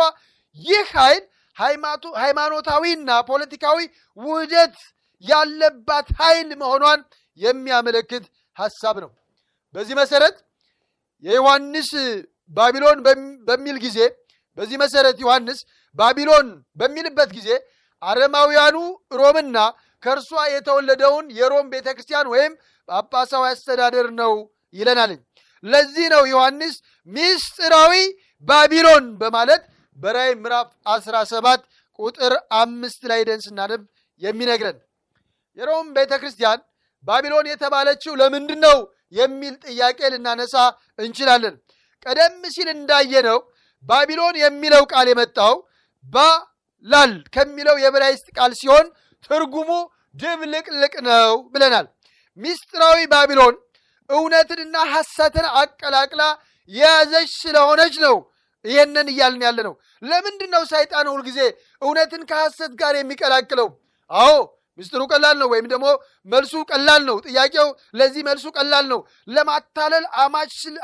ይህ 0.59 0.87
ኃይል 0.97 1.23
ሃይማኖታዊና 2.17 3.09
ፖለቲካዊ 3.29 3.79
ውህደት 4.17 4.75
ያለባት 5.23 6.07
ኃይል 6.19 6.49
መሆኗን 6.61 6.99
የሚያመለክት 7.39 8.25
ሐሳብ 8.57 8.95
ነው። 9.03 9.09
በዚህ 9.75 9.95
መሰረት 9.99 10.35
የዮሐንስ 11.23 11.89
ባቢሎን 12.57 12.99
በሚል 13.47 13.77
ጊዜ 13.85 13.97
በዚህ 14.57 14.77
መሰረት 14.83 15.17
ዮሐንስ 15.23 15.59
ባቢሎን 15.97 16.47
በሚልበት 16.77 17.29
ጊዜ 17.37 17.49
አረማውያኑ 18.01 18.77
ሮምና 19.19 19.57
ከእርሷ 20.03 20.31
የተወለደውን 20.51 21.25
የሮም 21.39 21.65
ቤተ 21.73 21.87
ክርስቲያን 21.95 22.27
ወይም 22.33 22.53
ጳጳሳዊ 22.89 23.43
አስተዳደር 23.49 24.07
ነው 24.19 24.33
ይለናል። 24.75 25.11
ለዚህ 25.63 26.05
ነው 26.13 26.23
ዮሐንስ 26.31 26.75
ሚስጥራዊ 27.09 27.93
ባቢሎን 28.45 29.05
በማለት 29.21 29.63
በራእይ 29.97 30.33
ምዕራፍ 30.43 30.67
17 30.91 31.65
ቁጥር 31.99 32.33
አምስት 32.59 33.01
ላይ 33.11 33.21
ደን 33.29 33.41
ስናነብ 33.45 33.81
የሚነግረን 34.21 34.77
የሮም 35.57 35.87
ቤተ 35.95 36.11
ክርስቲያን 36.21 36.59
ባቢሎን 37.05 37.49
የተባለችው 37.51 38.13
ለምንድን 38.21 38.61
ነው 38.67 38.77
የሚል 39.13 39.53
ጥያቄ 39.65 39.99
ልናነሳ 40.13 40.55
እንችላለን። 40.99 41.55
ቀደም 42.05 42.41
ሲል 42.55 42.67
እንዳየነው 42.75 43.39
ባቢሎን 43.85 44.35
የሚለው 44.41 44.83
ቃል 44.91 45.07
የመጣው 45.11 45.55
ባላል 46.13 47.13
ከሚለው 47.35 47.75
የዕብራይስጥ 47.83 48.27
ቃል 48.37 48.51
ሲሆን 48.61 48.85
ትርጉሙ 49.29 49.69
ድብልቅልቅ 50.15 50.93
ነው 51.07 51.33
ብለናል። 51.53 51.87
ሚስጥራዊ 52.39 52.99
ባቢሎን 53.13 53.55
እውነትንና 54.09 54.75
ሐሰትን 54.93 55.45
አቀላቅላ 55.61 56.21
የያዘች 56.71 57.29
ስለሆነች 57.41 57.95
ነው 58.05 58.15
ይህንን 58.65 59.07
እያልን 59.11 59.43
ያለ 59.47 59.59
ነው። 59.67 59.73
ለምንድን 60.03 60.49
ነው 60.55 60.63
ሰይጣን 60.71 61.07
ሁልጊዜ 61.13 61.39
እውነትን 61.81 62.23
ከሐሰት 62.29 62.71
ጋር 62.81 62.93
የሚቀላቅለው? 62.97 63.67
አዎ 64.11 64.33
ምስጢሩ 64.79 65.01
ቀላል 65.11 65.35
ነው፣ 65.41 65.47
ወይም 65.53 65.65
ደግሞ 65.71 65.85
መልሱ 66.27 66.53
ቀላል 66.71 67.01
ነው። 67.09 67.17
ጥያቄው 67.25 67.67
ለዚህ 67.99 68.21
መልሱ 68.27 68.45
ቀላል 68.57 68.85
ነው። 68.91 68.99
ለማታለል 69.29 70.05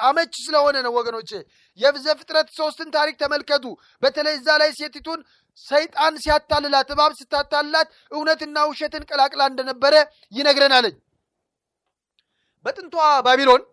አመች 0.07 0.33
ስለሆነ 0.41 0.75
ነው። 0.85 0.93
ወገኖቼ 0.97 1.31
የዘፍጥረት 1.79 2.49
ሶስትን 2.57 2.89
ታሪክ 2.95 3.15
ተመልከቱ። 3.23 3.65
በተለይ 4.03 4.35
እዛ 4.39 4.49
ላይ 4.61 4.71
ሴቲቱን 4.79 5.19
ሰይጣን 5.65 6.13
ሲያታልላት፣ 6.23 6.89
እባብ 6.93 7.11
ስታታልላት 7.19 7.87
እውነትና 8.11 8.57
ውሸትን 8.71 9.05
ቀላቅላ 9.09 9.41
እንደነበረ 9.51 9.93
ይነግረናለኝ። 10.33 10.95
በጥንቷ 12.65 12.95
ባቢሎን 13.25 13.63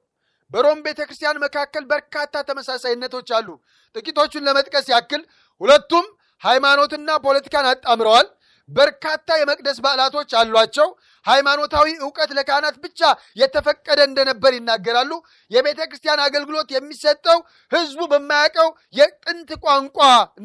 በሮም 0.50 0.78
ቤተ 0.86 1.00
ክርስቲያን 1.04 1.42
መካከል 1.44 1.84
በርካታ 1.90 2.34
ተመሳሳይነቶች 2.48 3.28
አሉ። 3.36 3.48
ጥቂቶቹን 3.96 4.46
ለመጥቀስ 4.48 4.86
ያክል 4.92 5.22
ሁለቱም 5.60 6.06
ሃይማኖትና 6.42 7.10
ፖለቲካን 7.24 7.66
አጣምረዋል። 7.70 8.26
በርካታ 8.72 9.28
የመቅደስ 9.38 9.78
በዓላቶች 9.84 10.30
አሏቸው። 10.40 10.88
ሃይማኖታዊ 11.26 11.88
እውቀት 12.00 12.30
ለካህናት 12.36 12.76
ብቻ 12.84 13.00
የተፈቀደ 13.40 14.00
እንደነበር 14.08 14.52
ይናገራሉ። 14.56 15.12
የቤተ 15.50 15.80
ክርስቲያን 15.90 16.24
አገልግሎት 16.24 16.68
የሚሰጠው 16.72 17.38
ሕዝቡ 17.72 18.00
በማያውቀው 18.12 18.68
የጥንት 18.94 19.50
ቋንቋ 19.64 19.98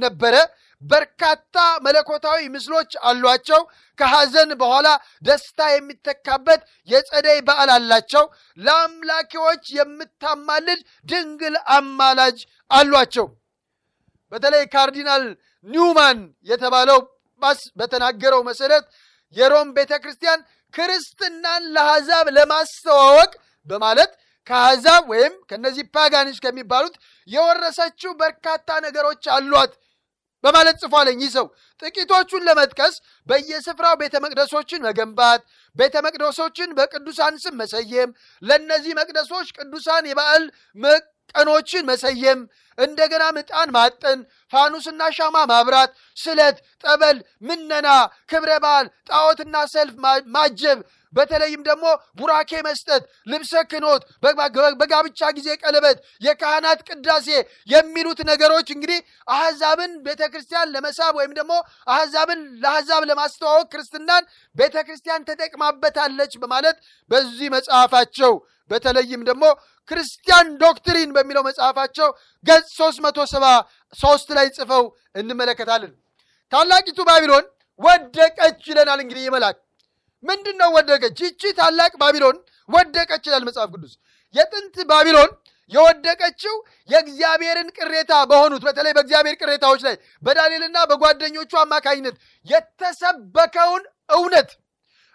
ነበረ። 0.04 0.36
በርካታ 0.82 1.56
መለኮታዊ 1.86 2.40
ምስሎች 2.56 2.92
አሏቸው። 3.10 3.62
ከሐዘን 3.98 4.52
በኋላ 4.60 4.88
ደስታ 5.24 5.70
የሚተካበት 5.72 6.62
የጸደይ 6.90 7.40
በዓል 7.48 7.70
አላቸው። 7.78 8.26
ለአምላኪዎች 8.58 9.64
የምታማልድ 9.78 10.82
ድንግል 11.10 11.58
አማላጅ 11.78 12.40
አሏቸው። 12.72 13.28
በተለይ 14.32 14.64
ካርዲናል 14.68 15.24
ኒውማን 15.68 16.20
የተባለው 16.48 17.00
ጳጳስ 17.38 17.60
በተናገረው 17.80 18.42
መሰረት 18.48 18.86
የሮም 19.36 19.70
ቤተ 19.78 19.94
ክርስቲያን 20.04 20.40
ክርስትናን 20.74 21.64
ለአሕዛብ 21.76 22.26
ለማስተዋወቅ 22.38 23.32
በማለት 23.68 24.12
ከአሕዛብ 24.48 25.04
ወይም 25.12 25.34
ከነዚህ 25.50 25.86
ፓጋኒች 25.96 26.38
ከሚባሉት 26.44 26.96
የወረሰችው 27.28 28.12
በርካታ 28.22 28.70
ነገሮች 28.86 29.24
አሏት 29.36 29.74
በማለት 30.44 30.76
ጽፏለኝ። 30.82 31.20
ይህ 31.24 31.32
ሰው 31.36 31.46
ጥቂቶቹን 31.82 32.46
ለመጥቀስ 32.48 32.96
በየስፍራው 33.28 33.96
ቤተ 34.02 34.16
መቅደሶችን 34.26 34.84
መገንባት፣ 34.88 35.42
ቤተ 35.76 35.96
መቅደሶችን 36.06 36.70
በቅዱሳን 36.78 37.36
ስም 37.44 37.56
መሰየም፣ 37.62 38.12
ለእነዚህ 38.44 38.94
መቅደሶች 39.00 39.50
ቅዱሳን 39.58 40.08
የበዓል 40.10 40.44
ቀኖችን 41.36 41.88
መሰየም፣ 41.90 42.40
እንደገና 42.78 43.24
ምጣን 43.36 43.70
ማጠን፣ 43.76 44.20
ፋኑስና 44.54 45.02
ሻማ 45.18 45.38
ማብራት፣ 45.52 45.92
ስለት፣ 46.18 46.58
ጠበል፣ 46.84 47.18
ምነና፣ 47.48 47.88
ክብረ 48.32 48.52
በዓል፣ 48.64 48.88
ጣዖትና 49.10 49.56
ሰልፍ 49.74 49.96
ማጀብ፣ 50.36 50.80
በተለይም 51.14 51.62
ደግሞ 51.68 51.86
ቡራኬ 52.20 52.52
መስጠት፣ 52.68 53.04
ልብሰ 53.32 53.54
ክህኖት፣ 53.72 54.02
በጋብቻ 54.82 55.22
ጊዜ 55.38 55.48
ቀለበት፣ 55.62 55.98
የካህናት 56.26 56.80
ቅዳሴ 56.90 57.28
የሚሉት 57.70 58.20
ነገሮች 58.32 58.68
እንግዲህ 58.76 59.00
አሕዛብን 59.28 59.94
ቤተ 60.08 60.22
ክርስቲያን 60.34 60.72
ለመሳብ 60.76 61.14
ወይም 61.20 61.34
ደግሞ 61.40 61.54
አሕዛብን 61.88 62.42
ለአሕዛብ 62.64 63.04
ለማስተዋወቅ 63.12 63.68
ክርስትናን 63.74 64.24
ቤተ 64.56 64.76
ክርስቲያን 64.88 65.26
ተጠቅማበታለች 65.30 66.36
በማለት 66.44 66.78
በዚህ 67.12 67.50
መጽሐፋቸው 67.56 68.36
በተለይም 68.72 69.22
ደግሞ 69.28 69.44
Christian 69.92 70.48
Doctrine 70.62 71.10
በሚለው 71.16 71.44
መጽሐፋቸው 71.48 72.10
ገጽ 72.46 72.68
373 72.78 74.36
ላይ 74.38 74.48
ጽፈው 74.58 74.84
እንመለከታለን። 75.16 75.94
ታላቂቱ 76.52 77.00
ባቢሎን 77.10 77.46
ወደቀች 77.80 78.62
ይለናል። 78.70 79.00
እንግዲህ 79.04 79.24
ይመላክ 79.28 79.58
ምንድን 80.24 80.56
ነው 80.62 80.70
ወደቀች? 80.78 81.18
ይቺ 81.26 81.42
ታላቅ 81.60 81.92
ባቢሎን 82.02 82.38
ወደቀች 82.70 83.24
ይላል 83.28 83.44
መጽሐፍ 83.48 83.70
ቅዱስ። 83.76 83.94
የጥንት 84.36 84.78
ባቢሎን 84.90 85.30
የወደቀችው 85.72 86.54
የእግዚአብሔርን 86.90 87.70
ቅሬታ 87.78 88.14
በሆኑት 88.30 88.62
በተለይ 88.68 88.94
በእግዚአብሔር 88.98 89.36
ቅሬታዎች 89.42 89.82
ላይ 89.88 89.96
በዳንኤልና 90.24 90.78
በጓደኞቹ 90.90 91.52
አማካኝነት 91.62 92.16
የተሰበከውን 92.48 93.84
እውነት 94.10 94.50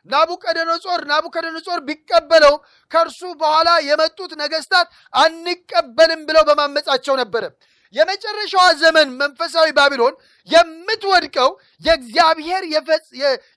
ናቡከደነጾር 0.09 1.01
ናቡከደነጾር 1.11 1.81
ቢቀበለውም 1.89 2.61
ከእርሱ 2.91 3.21
በኋላ 3.41 3.71
የመጡት 3.89 4.33
ነገስታት 4.43 4.89
አንቀበልም 5.15 6.23
ብለው 6.29 6.45
በማመጻቸው 6.49 7.17
ነበረ። 7.23 7.45
የመጨረሻዋ 7.95 8.65
ዘመን 8.83 9.09
መንፈሳዊ 9.21 9.69
ባቢሎን 9.79 10.15
የምትወድቀው 10.49 11.51
የእግዚአብሔር 11.85 12.63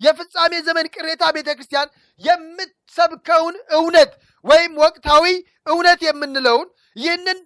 የፍጻሜ 0.05 0.53
ዘመን 0.67 0.87
ቅሬታ 0.95 1.23
ቤተ 1.35 1.49
ክርስቲያን 1.57 1.91
የምትሰብከውን 2.21 3.55
እውነት 3.77 4.11
ወይም 4.45 4.73
ወቅታዊ 4.83 5.25
እውነት 5.67 6.01
የምንለውን 6.07 6.67
ይህንን 6.95 7.39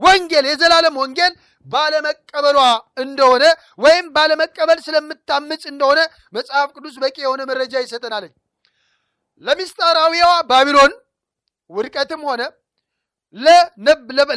ወንጌል 0.00 0.44
የዘላለም 0.48 0.96
ወንጌል 1.02 1.32
ባለመቀበሏ 1.66 2.58
እንደሆነ 3.02 3.44
ወይም 3.78 4.06
ባለመቀበል 4.16 4.78
ስለምታምፅ 4.86 5.62
እንደሆነ 5.72 6.00
መጽሐፍ 6.34 6.68
ቅዱስ 6.76 6.96
በቂ 7.02 7.16
የሆነ 7.24 7.42
መረጃ 7.50 7.74
ይሰጠናል። 7.84 8.26
ለምስጢራዊዋ 9.42 10.28
ባቢሎን 10.50 10.92
ውድቀትም 11.70 12.22
ሆነ 12.28 12.42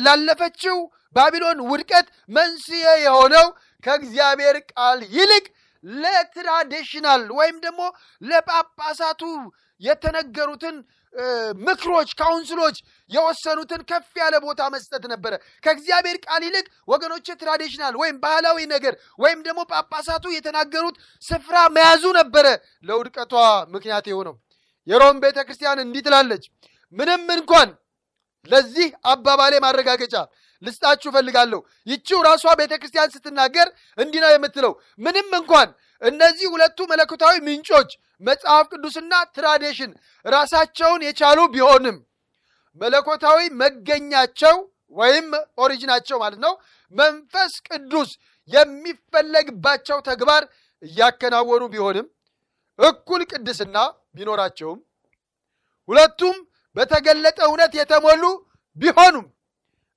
ላለፈችው 0.05 0.77
ባቢሎን 1.15 1.59
ውድቀት 1.69 2.07
መንስኤ 2.29 2.83
የሆነው 3.03 3.47
ከእግዚአብሔር 3.83 4.57
ቃል 4.71 4.99
ይልቅ 5.15 5.45
ለ 5.83 6.05
traditional 6.05 7.23
ወይም 7.37 7.57
ደግሞ 7.65 7.81
ለጳጳሳቱ 8.21 9.21
የተነገሩትን 9.81 10.75
ምክሮች፣ 11.63 12.09
council 12.19 12.56
ኦች 12.56 12.77
የወሰኑትን 13.11 13.81
ከፍ 13.89 14.09
ያለ 14.21 14.35
ቦታ 14.43 14.61
መስጠት 14.73 15.03
ነበረ። 15.13 15.33
ከእግዚአብሔር 15.63 16.17
ቃል 16.25 16.41
ይልቅ 16.47 16.65
ወገኖች 16.87 17.27
traditional 17.41 17.93
ወይም 18.01 18.17
ባህላዊ 18.23 18.57
ነገር 18.73 18.93
ወይም 19.19 19.39
ደግሞ 19.47 19.59
ጳጳሳቱ 19.71 20.25
የተናገሩት 20.33 20.95
ስፍራ 21.23 21.57
መያዙ 21.75 22.03
ነበረ 22.19 22.45
ለውድቀቷ 22.87 23.33
ምክንያት 23.73 24.07
የሆነው። 24.11 24.35
የሮም 24.87 25.17
ቤተ 25.23 25.37
ክርስቲያን 25.47 25.83
እንዲህ 25.83 26.03
ትላለች። 26.05 26.43
ምንም 26.97 27.23
እንኳን 27.33 27.69
ለዚህ 28.49 28.89
አባባሌ 29.11 29.53
ማረጋገጫ 29.63 30.15
ልስጣችሁ 30.63 31.09
እፈልጋለሁ። 31.11 31.59
ይቺው 31.87 32.19
ራሷ 32.27 32.53
ቤተ 32.59 32.73
ክርስቲያን 32.79 33.11
ስትናገር 33.15 33.67
እንዲህ 33.97 34.19
ነው 34.23 34.31
የምትለው። 34.33 34.73
ምንም 35.01 35.27
እንኳን 35.39 35.69
እነዚህ 36.01 36.47
ሁለቱ 36.53 36.79
መለኮታዊ 36.91 37.35
ምንጮች 37.45 37.89
መጽሐፍ 38.21 38.65
ቅዱስና 38.73 39.13
ትራዲሽን 39.37 39.91
ራሳቸውን 40.25 41.01
የቻሉ 41.07 41.39
ቢሆንም 41.55 41.97
መለኮታዊ 42.81 43.39
መገኛቸው 43.61 44.55
ወይም 44.95 45.27
ኦሪጂናቸው 45.63 46.17
ማለት 46.23 46.39
ነው 46.45 46.53
መንፈስ 46.93 47.53
ቅዱስ 47.67 48.09
የሚፈለግባቸው 48.49 49.97
ተግባር 50.09 50.43
እያከናወኑ 50.83 51.63
ቢሆንም 51.73 52.07
እኩል 52.79 53.21
ቅድስና 53.31 53.77
ቢኖራቸውም 54.17 54.79
ሁለቱም 55.89 56.37
በተገለጠ 56.75 57.39
እውነት 57.47 57.73
የተሞሉ 57.79 58.23
ቢሆኑም 58.77 59.25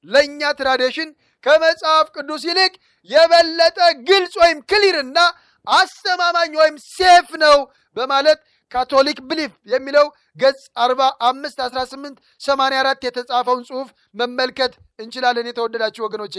ለእኛ 0.05 0.51
tradition 0.61 1.09
ከመጽሐፍ 1.45 2.07
ቅዱስ 2.17 2.43
ይልቅ 2.49 2.73
የበለጠ 3.11 3.79
ግልጽ 4.09 4.35
ወይም 4.43 4.59
clear 4.71 5.01
ና 5.01 5.19
አስተማማኝ 5.67 6.53
ወይም 6.61 6.77
safe 6.95 7.29
ነው 7.45 7.57
በማለት 7.97 8.41
Catholic 8.73 9.19
Belief 9.29 9.53
የሚለው 9.67 10.07
ገጽ 10.39 10.63
45 10.79 11.63
18 11.65 12.17
84 12.41 13.07
የተጻፈውን 13.07 13.67
ጽሑፍ 13.69 13.89
መመልከት 14.15 14.73
እንችላለን። 14.99 15.51
የተወደዳችሁ 15.51 16.05
ወገኖቼ 16.07 16.35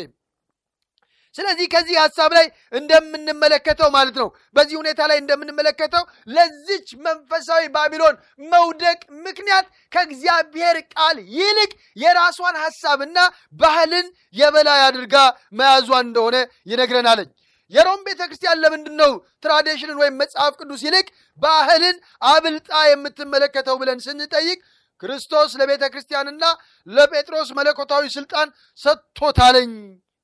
ስለዚህ 1.36 1.66
ከዚህ 1.74 1.96
ሀሳብ 2.00 2.32
ላይ 2.38 2.46
እንደምንመለከተው 2.74 3.90
ማለት 3.94 4.16
ነው 4.22 4.28
በዚህ 4.56 4.76
ሁኔታ 4.80 5.02
ላይ 5.10 5.18
እንደምንመለከተው 5.22 6.04
ለዚች 6.28 6.88
መንፈሳዊ 7.06 7.62
ባቢሎን 7.76 8.16
መውደቅ 8.52 9.00
ምክንያት 9.26 9.66
ከእግዚአብሔር 9.92 10.78
ቃል 10.96 11.20
ይልቅ 11.38 11.72
የራሷን 11.98 12.58
ሀሳብና 12.64 13.18
ባህልን 13.60 14.10
የበላይ 14.36 14.82
አድርጋ 14.88 15.16
መያዟ 15.54 15.90
እንደሆነ 16.06 16.36
ይነግረናለኝ። 16.72 17.30
የሮም 17.74 18.02
ቤተ 18.08 18.22
ክርስቲያን 18.24 18.62
ለምንድን 18.64 18.96
ነው 19.02 19.12
ትራዲሽንን 19.44 20.00
ወይም 20.02 20.18
መጽሐፍ 20.22 20.54
ቅዱስ 20.60 20.82
ይልቅ 20.86 21.06
ባህልን 21.42 21.98
አብልጣ 22.26 22.70
የምትመለከተው 22.90 23.76
ብለን 23.82 24.00
ስንጠይቅ 24.06 24.60
ክርስቶስ 25.04 25.52
ለቤተ 25.60 25.84
ክርስቲያንና 25.94 26.44
ለጴጥሮስ 26.88 27.50
መለኮታዊ 27.58 28.04
ስልጣን 28.16 28.48
ሰጥቶታለኝ 28.82 29.72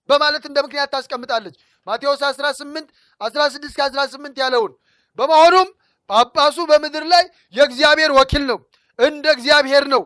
በማለት 0.09 0.43
እንደ 0.49 0.57
ምክንያት 0.65 0.91
ታስቀምጣለች። 0.93 1.55
ማቴዎስ 1.87 2.21
18 2.27 2.87
16 3.21 3.79
18 3.81 4.43
ያለውን 4.43 4.73
በመሆኑም 5.19 5.69
ጳጳሱ 6.09 6.57
በምድር 6.69 7.05
ላይ 7.13 7.23
የእግዚአብሔር 7.55 8.11
ወኪል 8.17 8.43
ነው፣ 8.51 8.59
እንደ 8.99 9.25
እግዚአብሔር 9.35 9.85
ነው 9.93 10.03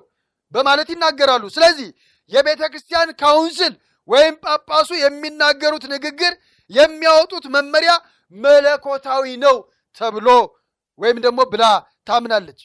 በማለት 0.53 0.87
ይናገራሉ። 0.93 1.43
ስለዚህ 1.55 1.89
የቤተ 2.31 2.61
ክርስቲያን 2.71 3.09
ካውንስል 3.21 3.73
ወይም 4.09 4.35
ጳጳሱ 4.45 4.89
የሚናገሩት 5.01 5.85
ንግግር 5.93 6.33
የሚያወጡት 6.71 7.45
መመሪያ 7.55 7.91
መለኮታዊ 8.35 9.23
ነው 9.43 9.55
ተብሎ 10.01 10.27
ወይም 10.99 11.17
ደግሞ 11.25 11.39
ብላ 11.51 11.63
ታምናለች። 12.09 12.61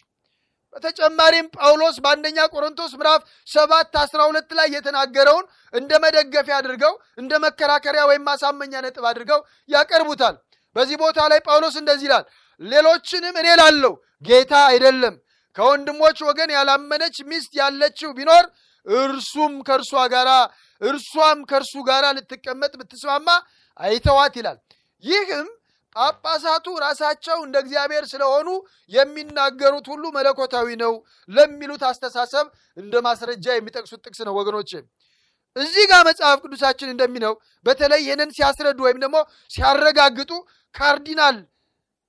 በተጨማሪም 0.75 1.47
ጳውሎስ 1.57 1.97
በአንደኛ 2.05 2.39
ቆሮንቶስ 2.53 2.93
ምዕራፍ 2.99 3.21
ሰባት 3.49 3.95
አስራ 4.01 4.21
ሁለት 4.29 4.51
ላይ 4.59 4.67
የተናገረውን 4.75 5.45
እንደ 5.75 5.93
መደገፊያ 6.05 6.57
አድርገው 6.59 6.93
እንደ 7.19 7.33
መከራከሪያ 7.45 8.03
ወይም 8.11 8.27
ማሳመኛ 8.29 8.73
ነጥብ 8.87 9.05
አድርገው 9.11 9.41
ያቀርቡታል። 9.71 10.35
በዚህ 10.77 10.97
ቦታ 11.03 11.19
ላይ 11.33 11.41
ጳውሎስ 11.47 11.77
እንደዚህ 11.81 12.07
ይላል፣ 12.09 12.25
ሌሎችንም 12.61 13.37
እኔ 13.41 13.49
ላለው 13.61 13.95
ጌታ 14.25 14.55
አይደለም 14.69 15.15
ከወንድሞች 15.57 16.19
ወገን 16.29 16.51
ያላመነች 16.57 17.17
ሚስት 17.31 17.53
ያለችው 17.61 18.11
ቢኖር 18.19 18.45
እርሱም 18.87 19.55
ከእርሷ 19.69 19.93
ጋር 20.13 20.29
እርሷም 20.83 21.39
ከእርሱ 21.51 21.75
ጋር 21.89 22.05
ልትቀመጥ 22.17 22.73
ብትስማማ 22.81 23.29
አይተዋት 23.81 24.35
ይላል። 24.41 24.59
ይህም 25.05 25.49
ጳጳሳቱ 25.97 26.67
ራሳቸው 26.83 27.39
እንደ 27.45 27.57
እግዚአብሔር 27.63 28.05
ስለሆኑ 28.11 28.49
የሚናገሩት 28.93 29.87
ሁሉ 29.93 30.05
መለኮታዊ 30.17 30.69
ነው 30.83 30.93
ለሚሉት 31.29 31.83
አስተሳሰብ 31.91 32.47
እንደ 32.77 32.95
ማስረጃ 33.07 33.47
የሚጠቅሱት 33.55 34.01
ጥቅስ 34.07 34.21
ነው 34.29 34.35
ወገኖች። 34.39 34.73
እዚህ 35.57 35.85
ጋር 35.91 36.03
መጽሐፍ 36.09 36.39
ቅዱሳችን 36.45 36.89
እንደሚነው 36.95 37.35
በተለይ 37.67 38.01
ይህንን 38.07 38.31
ሲያስረዱ 38.37 38.79
ወይም 38.87 38.99
ደግሞ 39.05 39.17
ሲያረጋግጡ 39.51 40.33
ካርዲናል 40.75 41.37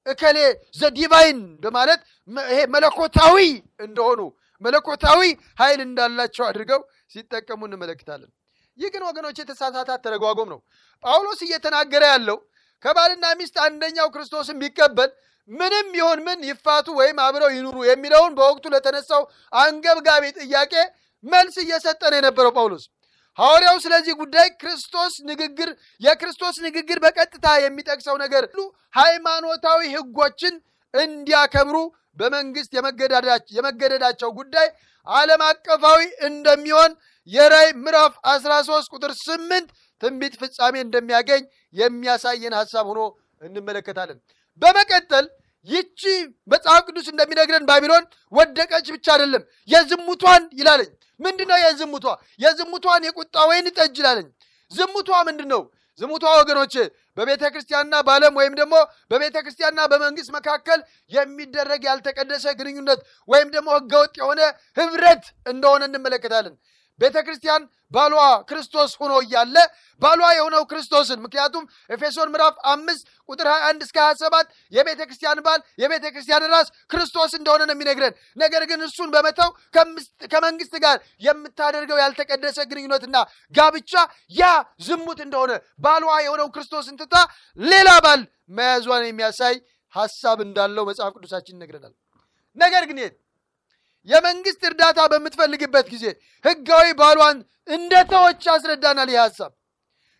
እከሌ 0.06 0.38
ዘዲቫይን 0.80 1.39
በማለት 1.63 2.02
ይሄ 2.50 2.60
መለኮታዊ 2.76 3.38
እንደሆኑ 3.80 4.19
መለኮታዊ 4.62 5.21
ኃይል 5.60 5.80
እንዳላቸው 5.86 6.43
አድርገው 6.47 6.82
ሲጠቀሙ 7.13 7.62
እንመለከታለን። 7.67 8.30
ይህ 8.78 8.89
ግን 8.93 9.04
ወገኖች 9.08 9.38
የተሳሳተ 9.41 9.89
አተረጓጎም 9.95 10.50
ነው። 10.54 10.60
ጳውሎስ 11.04 11.39
እየተናገረ 11.45 12.04
ያለው 12.13 12.38
ከባልና 12.85 13.25
ሚስት 13.39 13.55
አንደኛው 13.65 14.07
ክርስቶስን 14.15 14.59
ቢቀበል 14.63 15.09
ምንም 15.49 15.87
ይሁን 15.97 16.19
ምን 16.27 16.39
ይፋቱ 16.49 16.87
ወይም 16.99 17.17
አብረው 17.25 17.51
ይኑሩ 17.55 17.77
የሚለውን 17.87 18.33
በወቅቱ 18.37 18.65
ለተነሳው 18.73 19.21
አንገብጋቢ 19.53 20.23
ጥያቄ 20.39 20.73
መልስ 21.25 21.55
እየሰጠ 21.63 22.01
ነው 22.11 22.17
የነበረው 22.19 22.51
ጳውሎስ። 22.57 22.83
ሐዋርያው 23.39 23.77
ስለዚህ 23.83 24.13
ጉዳይ 24.21 24.47
ክርስቶስ 24.61 25.13
ንግግር 25.29 25.69
የክርስቶስ 26.01 26.55
ንግግር 26.65 26.97
በቀጥታ 27.03 27.47
የሚጠቅሰው 27.63 28.15
ነገር 28.23 28.43
ሁሉ 28.49 28.61
ሃይማኖታዊ 28.93 29.81
ሕጎችን 29.95 30.55
እንዲያከብሩ 30.93 31.77
በመንግስት 32.17 32.71
የመገደዳቸው 33.57 34.29
ጉዳይ 34.39 34.67
ዓለም 35.07 35.41
አቀፋዊ 35.49 35.99
እንደሚሆን 36.29 36.91
የራእይ 37.29 37.69
ምዕራፍ 37.77 38.13
13 38.31 38.95
ቁጥር 38.95 39.11
8 39.19 39.69
ትንቢት 40.01 40.33
ፍጻሜ 40.41 40.75
እንደሚያገኝ 40.85 41.43
የሚያሳየን 41.77 42.55
ሐሳብ 42.59 42.85
ሆኖ 42.91 43.01
እንመለከታለን። 43.41 44.19
በመቀጠል 44.61 45.25
ይቺ 45.67 46.01
መጽሐፍ 46.51 46.81
ቅዱስ 46.87 47.07
እንደሚነግረን 47.11 47.65
ባቢሎን 47.69 48.03
ወደቀች 48.33 48.87
ብቻ 48.95 49.07
አይደለም፣ 49.15 49.43
የዝሙቷን 49.69 50.43
ይላለኝ። 50.59 50.91
ምንድን 51.19 51.47
ነው 51.51 51.57
የዝሙቷ? 51.63 52.05
የዝሙቷን 52.39 53.05
የቁጣ 53.07 53.35
ወይን 53.49 53.67
ጠጅ 53.77 53.95
ይላለኝ። 54.01 54.27
ዝሙቷ 54.71 55.09
ምንድን 55.27 55.49
ነው? 55.53 55.61
ዝሙቷ 55.99 56.25
ወገኖች 56.39 56.73
በቤተ 57.17 57.43
ክርስቲያንና 57.53 57.95
በዓለም 58.07 58.33
ወይም 58.39 58.53
ደግሞ 58.59 58.75
በቤተ 59.11 59.35
ክርስቲያንና 59.45 59.81
በመንግስት 59.91 60.29
መካከል 60.35 60.79
የሚደረግ 61.11 61.81
ያልተቀደሰ 61.89 62.45
ግንኙነት 62.59 62.99
ወይም 63.29 63.47
ደግሞ 63.55 63.69
ህገወጥ 63.77 64.13
የሆነ 64.21 64.41
ህብረት 64.77 65.23
እንደሆነ 65.45 65.81
እንመለከታለን። 65.89 66.55
ቤተ 66.99 67.17
ክርስቲያን 67.25 67.63
ባሏ 67.91 68.15
ክርስቶስ 68.49 68.91
ሆኖ 69.01 69.13
እያለ 69.23 69.57
ባሏ 70.01 70.21
የሆነው 70.38 70.63
ክርስቶስን 70.71 71.19
ምክንያቱም 71.25 71.63
ኤፌሶን 71.89 72.31
ምዕራፍ 72.33 72.55
አምስት 72.71 73.03
ቁጥር 73.29 73.47
21 73.51 73.86
እስከ 73.86 73.97
27 74.05 74.47
የቤተ 74.73 74.99
ክርስቲያን 75.07 75.39
ባል 75.45 75.62
የቤተ 75.81 76.05
ክርስቲያን 76.13 76.45
ራስ 76.53 76.67
ክርስቶስ 76.91 77.31
እንደሆነ 77.39 77.62
ነው 77.69 77.75
የሚነግረን። 77.75 78.13
ነገር 78.38 78.63
ግን 78.71 78.81
እሱን 78.88 79.10
በመተው 79.15 79.49
ከመንግስት 80.33 80.75
ጋር 80.86 80.97
የምታደርገው 81.21 81.99
ያልተቀደሰ 82.03 82.57
ግንኙነትና 82.71 83.17
ጋብቻ 83.55 83.93
ያ 84.36 84.51
ዝሙት 84.88 85.21
እንደሆነ 85.25 85.53
ባሏ 85.79 86.05
የሆነው 86.25 86.49
ክርስቶስን 86.55 86.97
ትታ 87.01 87.15
ሌላ 87.60 87.91
ባል 88.05 88.23
መያዟን 88.57 89.05
የሚያሳይ 89.07 89.55
ሐሳብ 89.93 90.39
እንዳለው 90.45 90.83
መጽሐፍ 90.89 91.13
ቅዱሳችን 91.15 91.55
ይነግረናል። 91.57 91.93
ነገር 92.57 92.83
ግን 92.89 92.99
የመንግስት 94.07 94.61
እርዳታ 94.69 94.99
በምትፈልግበት 95.11 95.87
ጊዜ 95.93 96.05
ህጋዊ 96.45 96.87
ባሏን 96.99 97.37
እንደ 97.67 97.93
ተወች 98.11 98.43
ያስረዳናል። 98.49 99.09
ይህ 99.13 99.21
ሐሳብ 99.23 99.51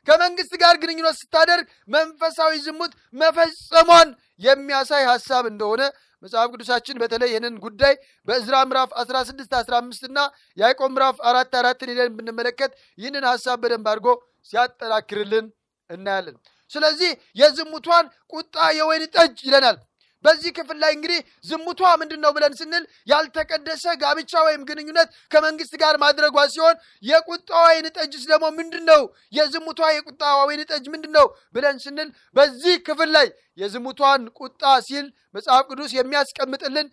ከመንግስት 0.08 0.54
ጋር 0.62 0.76
ግንኙነት 0.82 1.16
ስታደርግ 1.22 1.66
መንፈሳዊ 1.90 2.52
ዝሙት 2.66 2.92
መፈጸሟን 3.16 4.10
የሚያሳይ 4.42 5.04
ሀሳብ 5.12 5.46
እንደሆነ 5.52 5.82
መጽሐፍ 6.24 6.48
ቅዱሳችን 6.54 7.00
በተለይ 7.02 7.30
ይህንን 7.32 7.56
ጉዳይ 7.66 7.94
በእዝራ 8.28 8.56
ምዕራፍ 8.70 8.92
16 9.02 9.52
15 9.60 10.08
እና 10.10 10.20
ያዕቆብ 10.58 10.92
ምዕራፍ 10.96 11.18
አራት 11.30 11.52
አራትን 11.60 11.92
ሄደን 11.92 12.16
ብንመለከት 12.18 12.72
ይህንን 12.98 13.26
ሀሳብ 13.32 13.58
በደንብ 13.64 13.88
አድርጎ 13.92 14.08
ሲያጠናክርልን 14.50 15.46
እናያለን። 15.90 16.38
ስለዚህ 16.72 17.12
የዝሙቷን 17.42 18.06
ቁጣ 18.34 18.56
የወይን 18.78 19.06
ጠጅ 19.16 19.38
ይለናል። 19.48 19.78
በዚህ 20.26 20.52
ክፍል 20.58 20.78
ላይ 20.84 20.92
እንግዲህ 20.96 21.20
ዝሙቷ 21.46 21.82
ምንድን 22.02 22.20
ነው 22.24 22.32
ብለን 22.36 22.54
ስንል 22.60 22.84
ያልተቀደሰ 23.08 23.86
ጋብቻ 24.02 24.34
ወይም 24.48 24.62
ግንኙነት 24.70 25.10
ከመንግስት 25.32 25.74
ጋር 25.82 25.96
ማድረጓ 26.04 26.38
ሲሆን 26.54 26.76
የቁጣ 27.04 27.50
ወይን 27.68 27.88
ጠጅስ 27.98 28.24
ደግሞ 28.32 28.46
ምንድን 28.60 28.84
ነው? 28.92 29.02
የዝሙቷ 29.38 29.82
የቁጣ 29.96 30.24
ወይን 30.42 30.62
ጠጅ 30.72 30.86
ምንድን 30.94 31.14
ነው 31.18 31.28
ብለን 31.56 31.78
ስንል 31.84 32.10
በዚህ 32.36 32.76
ክፍል 32.88 33.12
ላይ 33.18 33.28
የዝሙቷን 33.60 34.24
ቁጣ 34.40 34.64
ሲል 34.88 35.06
መጽሐፍ 35.36 35.64
ቅዱስ 35.70 35.92
የሚያስቀምጥልን 35.96 36.88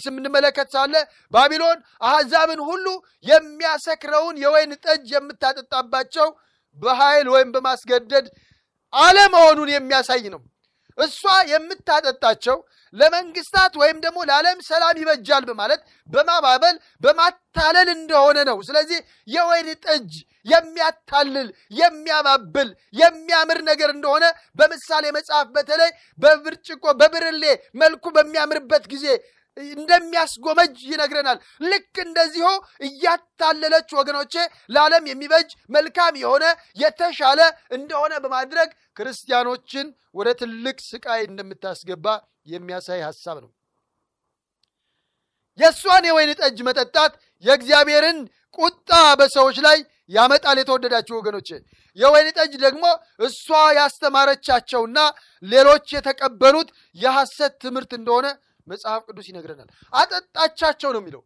ስምንመለከት 0.00 0.68
ሳለ 0.72 0.94
ባቢሎን 1.34 1.78
አሕዛብን 2.02 2.60
ሁሉ 2.68 2.86
የሚያሰክረውን 3.26 4.38
የወይን 4.42 4.72
ጠጅ 4.84 5.08
የምታጠጣባቸው 5.14 6.28
በኃይል 6.78 7.28
ወይም 7.34 7.50
በማስገደድ 7.54 8.26
አለመሆኑን 8.92 9.68
የሚያሳይ 9.72 10.24
ነው። 10.34 10.40
እሷ 11.00 11.20
የምታጠጣቸው 11.50 12.56
ለመንግስታት 12.94 13.72
ወይም 13.80 13.98
ደግሞ 14.04 14.18
ለዓለም 14.28 14.58
ሰላም 14.68 14.96
ይበጃል 15.00 15.44
በማለት 15.50 15.80
በማባበል 16.08 16.76
በማታለል 17.02 17.88
እንደሆነ 17.96 18.38
ነው። 18.48 18.58
ስለዚህ 18.68 18.98
የወይን 19.28 19.68
ጠጅ 19.84 20.10
የሚያታልል 20.46 21.48
የሚያባብል 21.80 22.68
የሚያምር 23.00 23.58
ነገር 23.68 23.90
እንደሆነ 23.94 24.24
በምሳሌ 24.58 25.04
መጽሐፍ 25.16 25.48
በተለይ 25.56 25.90
በብርጭቆ 26.18 26.84
በብርሌ 27.00 27.44
መልኩ 27.82 28.04
በሚያምርበት 28.16 28.84
ጊዜ 28.92 29.06
እንደሚያስጎመጅ 29.72 30.74
ይነግረናል። 30.90 31.38
ልክ 31.64 31.94
እንደዚሁ 32.04 32.48
እያታለለች 32.86 33.88
ወገኖቼ 33.98 34.34
ለዓለም 34.70 35.06
የሚበጅ 35.10 35.48
መልካም 35.70 36.14
የሆነ 36.22 36.44
የተሻለ 36.78 37.40
እንደሆነ 37.70 38.12
በማድረግ 38.24 38.70
ክርስቲያኖችን 38.96 39.86
ወደ 40.14 40.28
ትልቅ 40.40 40.76
ስቃይ 40.86 41.22
እንደምታስገባ 41.26 42.06
የሚያሳይ 42.46 43.00
ሐሳብ 43.08 43.38
ነው። 43.44 43.50
የእሷን 45.58 46.04
የወይን 46.08 46.30
ጠጅ 46.40 46.58
መጠጣት 46.68 47.12
የእግዚአብሔርን 47.44 48.18
ቁጣ 48.58 48.90
በሰዎች 49.20 49.56
ላይ 49.66 49.78
ያመጣል። 50.10 50.56
የተወደዳችሁ 50.60 51.14
ወገኖች 51.18 51.48
የወይን 51.98 52.28
ጠጅ 52.36 52.52
ደግሞ 52.64 52.84
እሷ 53.20 53.46
ያስተማረቻቸውና 53.78 54.98
ሌሎች 55.42 55.86
የተቀበሉት 55.96 56.68
የሐሰት 56.96 57.52
ትምህርት 57.64 57.92
እንደሆነ 57.98 58.26
መጽሐፍ 58.66 59.02
ቅዱስ 59.08 59.26
ይነግረናል። 59.30 59.68
አጠጣቻቸው 59.92 60.90
ነው 60.92 61.02
የሚለው። 61.02 61.22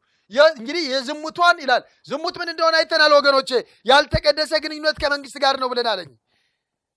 እንግዲህ 0.55 0.83
የዝሙቷን 0.91 1.57
ይላል። 1.63 1.83
ዝሙት 2.09 2.37
ምን 2.41 2.51
እንደሆነ 2.53 2.75
አይተናል 2.81 3.13
ወገኖቼ። 3.17 3.51
ያልተቀደሰ 3.87 4.53
ግንኙነት 4.65 4.97
ከመንግስት 5.03 5.37
ጋር 5.43 5.57
ነው 5.63 5.69
ብለን 5.73 5.89
አለኝ። 5.93 6.13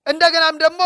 እንደገናም 0.06 0.56
ደግሞ 0.62 0.82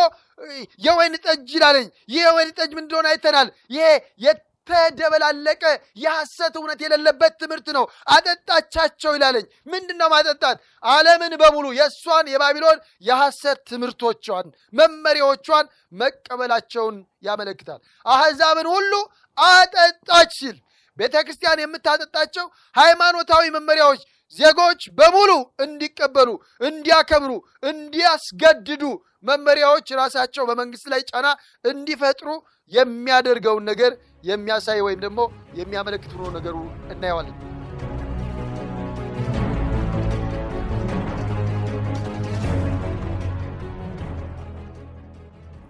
የወይን 0.81 1.15
ጠጅ 1.25 1.51
ይላለኝ። 1.57 1.89
ይህ 2.09 2.23
የወይን 2.27 2.51
ጠጅ 2.57 2.71
ምን 2.77 2.85
እንደሆነ 2.85 3.07
አይተናል። 3.13 3.49
ይሄ 3.71 3.85
የተደበላለቀ 4.25 5.63
የሐሰት 5.97 6.55
እውነት 6.59 6.81
የሌለበት 6.85 7.33
ትምህርት 7.41 7.69
ነው። 7.77 7.85
አጠጣቻቸው 8.15 9.13
ይላለኝ። 9.17 9.47
ምንድን 9.67 9.99
ነው 10.01 10.09
ማጠጣት? 10.13 10.57
ዓለምን 10.89 11.35
በሙሉ 11.41 11.67
የእሷን 11.79 12.27
የባቢሎን 12.33 12.79
የሐሰት 13.05 13.61
ትምህርቶቿን፣ 13.71 14.47
መመሪያዎቿን 14.73 15.67
መቀበላቸውን 16.03 16.97
ያመለክታል። 17.25 17.81
አሕዛብን 18.07 18.69
ሁሉ 18.75 18.93
አጠጣች 19.39 20.33
ሲል 20.41 20.57
ቤተ 20.99 21.15
ክርስቲያን 21.27 21.63
የምታጠጣቸው 21.63 22.47
ሃይማኖታዊ 22.75 23.45
መመሪያዎች 23.57 24.03
ዜጎች 24.37 24.83
በሙሉ 24.99 25.31
እንዲቀበሉ፣ 25.65 26.29
እንዲያከብሩ፣ 26.61 27.33
እንዲያስገድዱ 27.63 28.85
መመሪያዎች 29.25 29.89
ራሳቸው 30.01 30.45
በመንግስት 30.51 30.87
ላይ 30.93 31.03
ጫና 31.11 31.27
እንዲፈጥሩ 31.65 32.29
የሚያደርገውን 32.73 33.65
ነገር 33.71 33.93
የሚያሳይ 34.25 34.81
ወይም 34.87 35.01
ደግሞ 35.01 35.21
የሚያመለክት 35.55 36.13
ሆኖ 36.15 36.31
ነገሩ 36.39 36.57
እናየዋለን። 36.93 37.37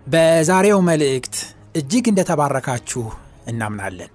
በዛሬው 0.07 0.79
መልእክት 0.83 1.37
እጅግ 1.77 2.07
እንደተባረካችሁ 2.11 3.03
እናምናለን። 3.47 4.11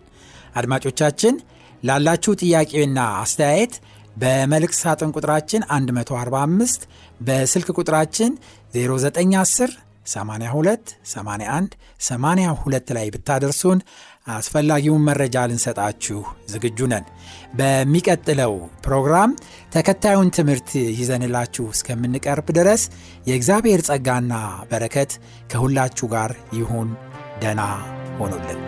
አድማጮቻችን 0.56 1.36
ላላችሁ 1.84 2.34
ጥያቄና 2.42 3.00
አስተያየት 3.22 3.74
በመልእክት 4.16 4.78
ሳጥን 4.82 5.12
ቁጥራችን 5.16 5.64
145 5.72 6.88
በስልክ 7.22 7.68
ቁጥራችን 7.76 8.32
0910 8.78 9.76
82 10.08 10.94
81 11.12 11.76
82 12.02 12.94
ላይ 12.98 13.08
ብታደርሱን 13.16 13.80
አስፈላጊውን 14.28 15.06
መረጃ 15.08 15.46
ልንሰጣችሁ 15.50 16.20
ዝግጁ 16.52 16.88
ነን። 16.94 17.06
በሚቀጥለው 17.60 18.54
ፕሮግራም 18.86 19.32
ተከታዩን 19.76 20.34
ትምህርት 20.38 20.72
ይዘንላችሁ 21.00 21.68
እስከምንቀርብ 21.76 22.50
ድረስ 22.60 22.84
የእግዚአብሔር 23.30 23.84
ጸጋና 23.90 24.34
በረከት 24.72 25.14
ከሁላችሁ 25.54 26.10
ጋር 26.16 26.34
ይሁን። 26.54 26.92
ደና 27.44 27.62
ሆኑልን። 28.20 28.62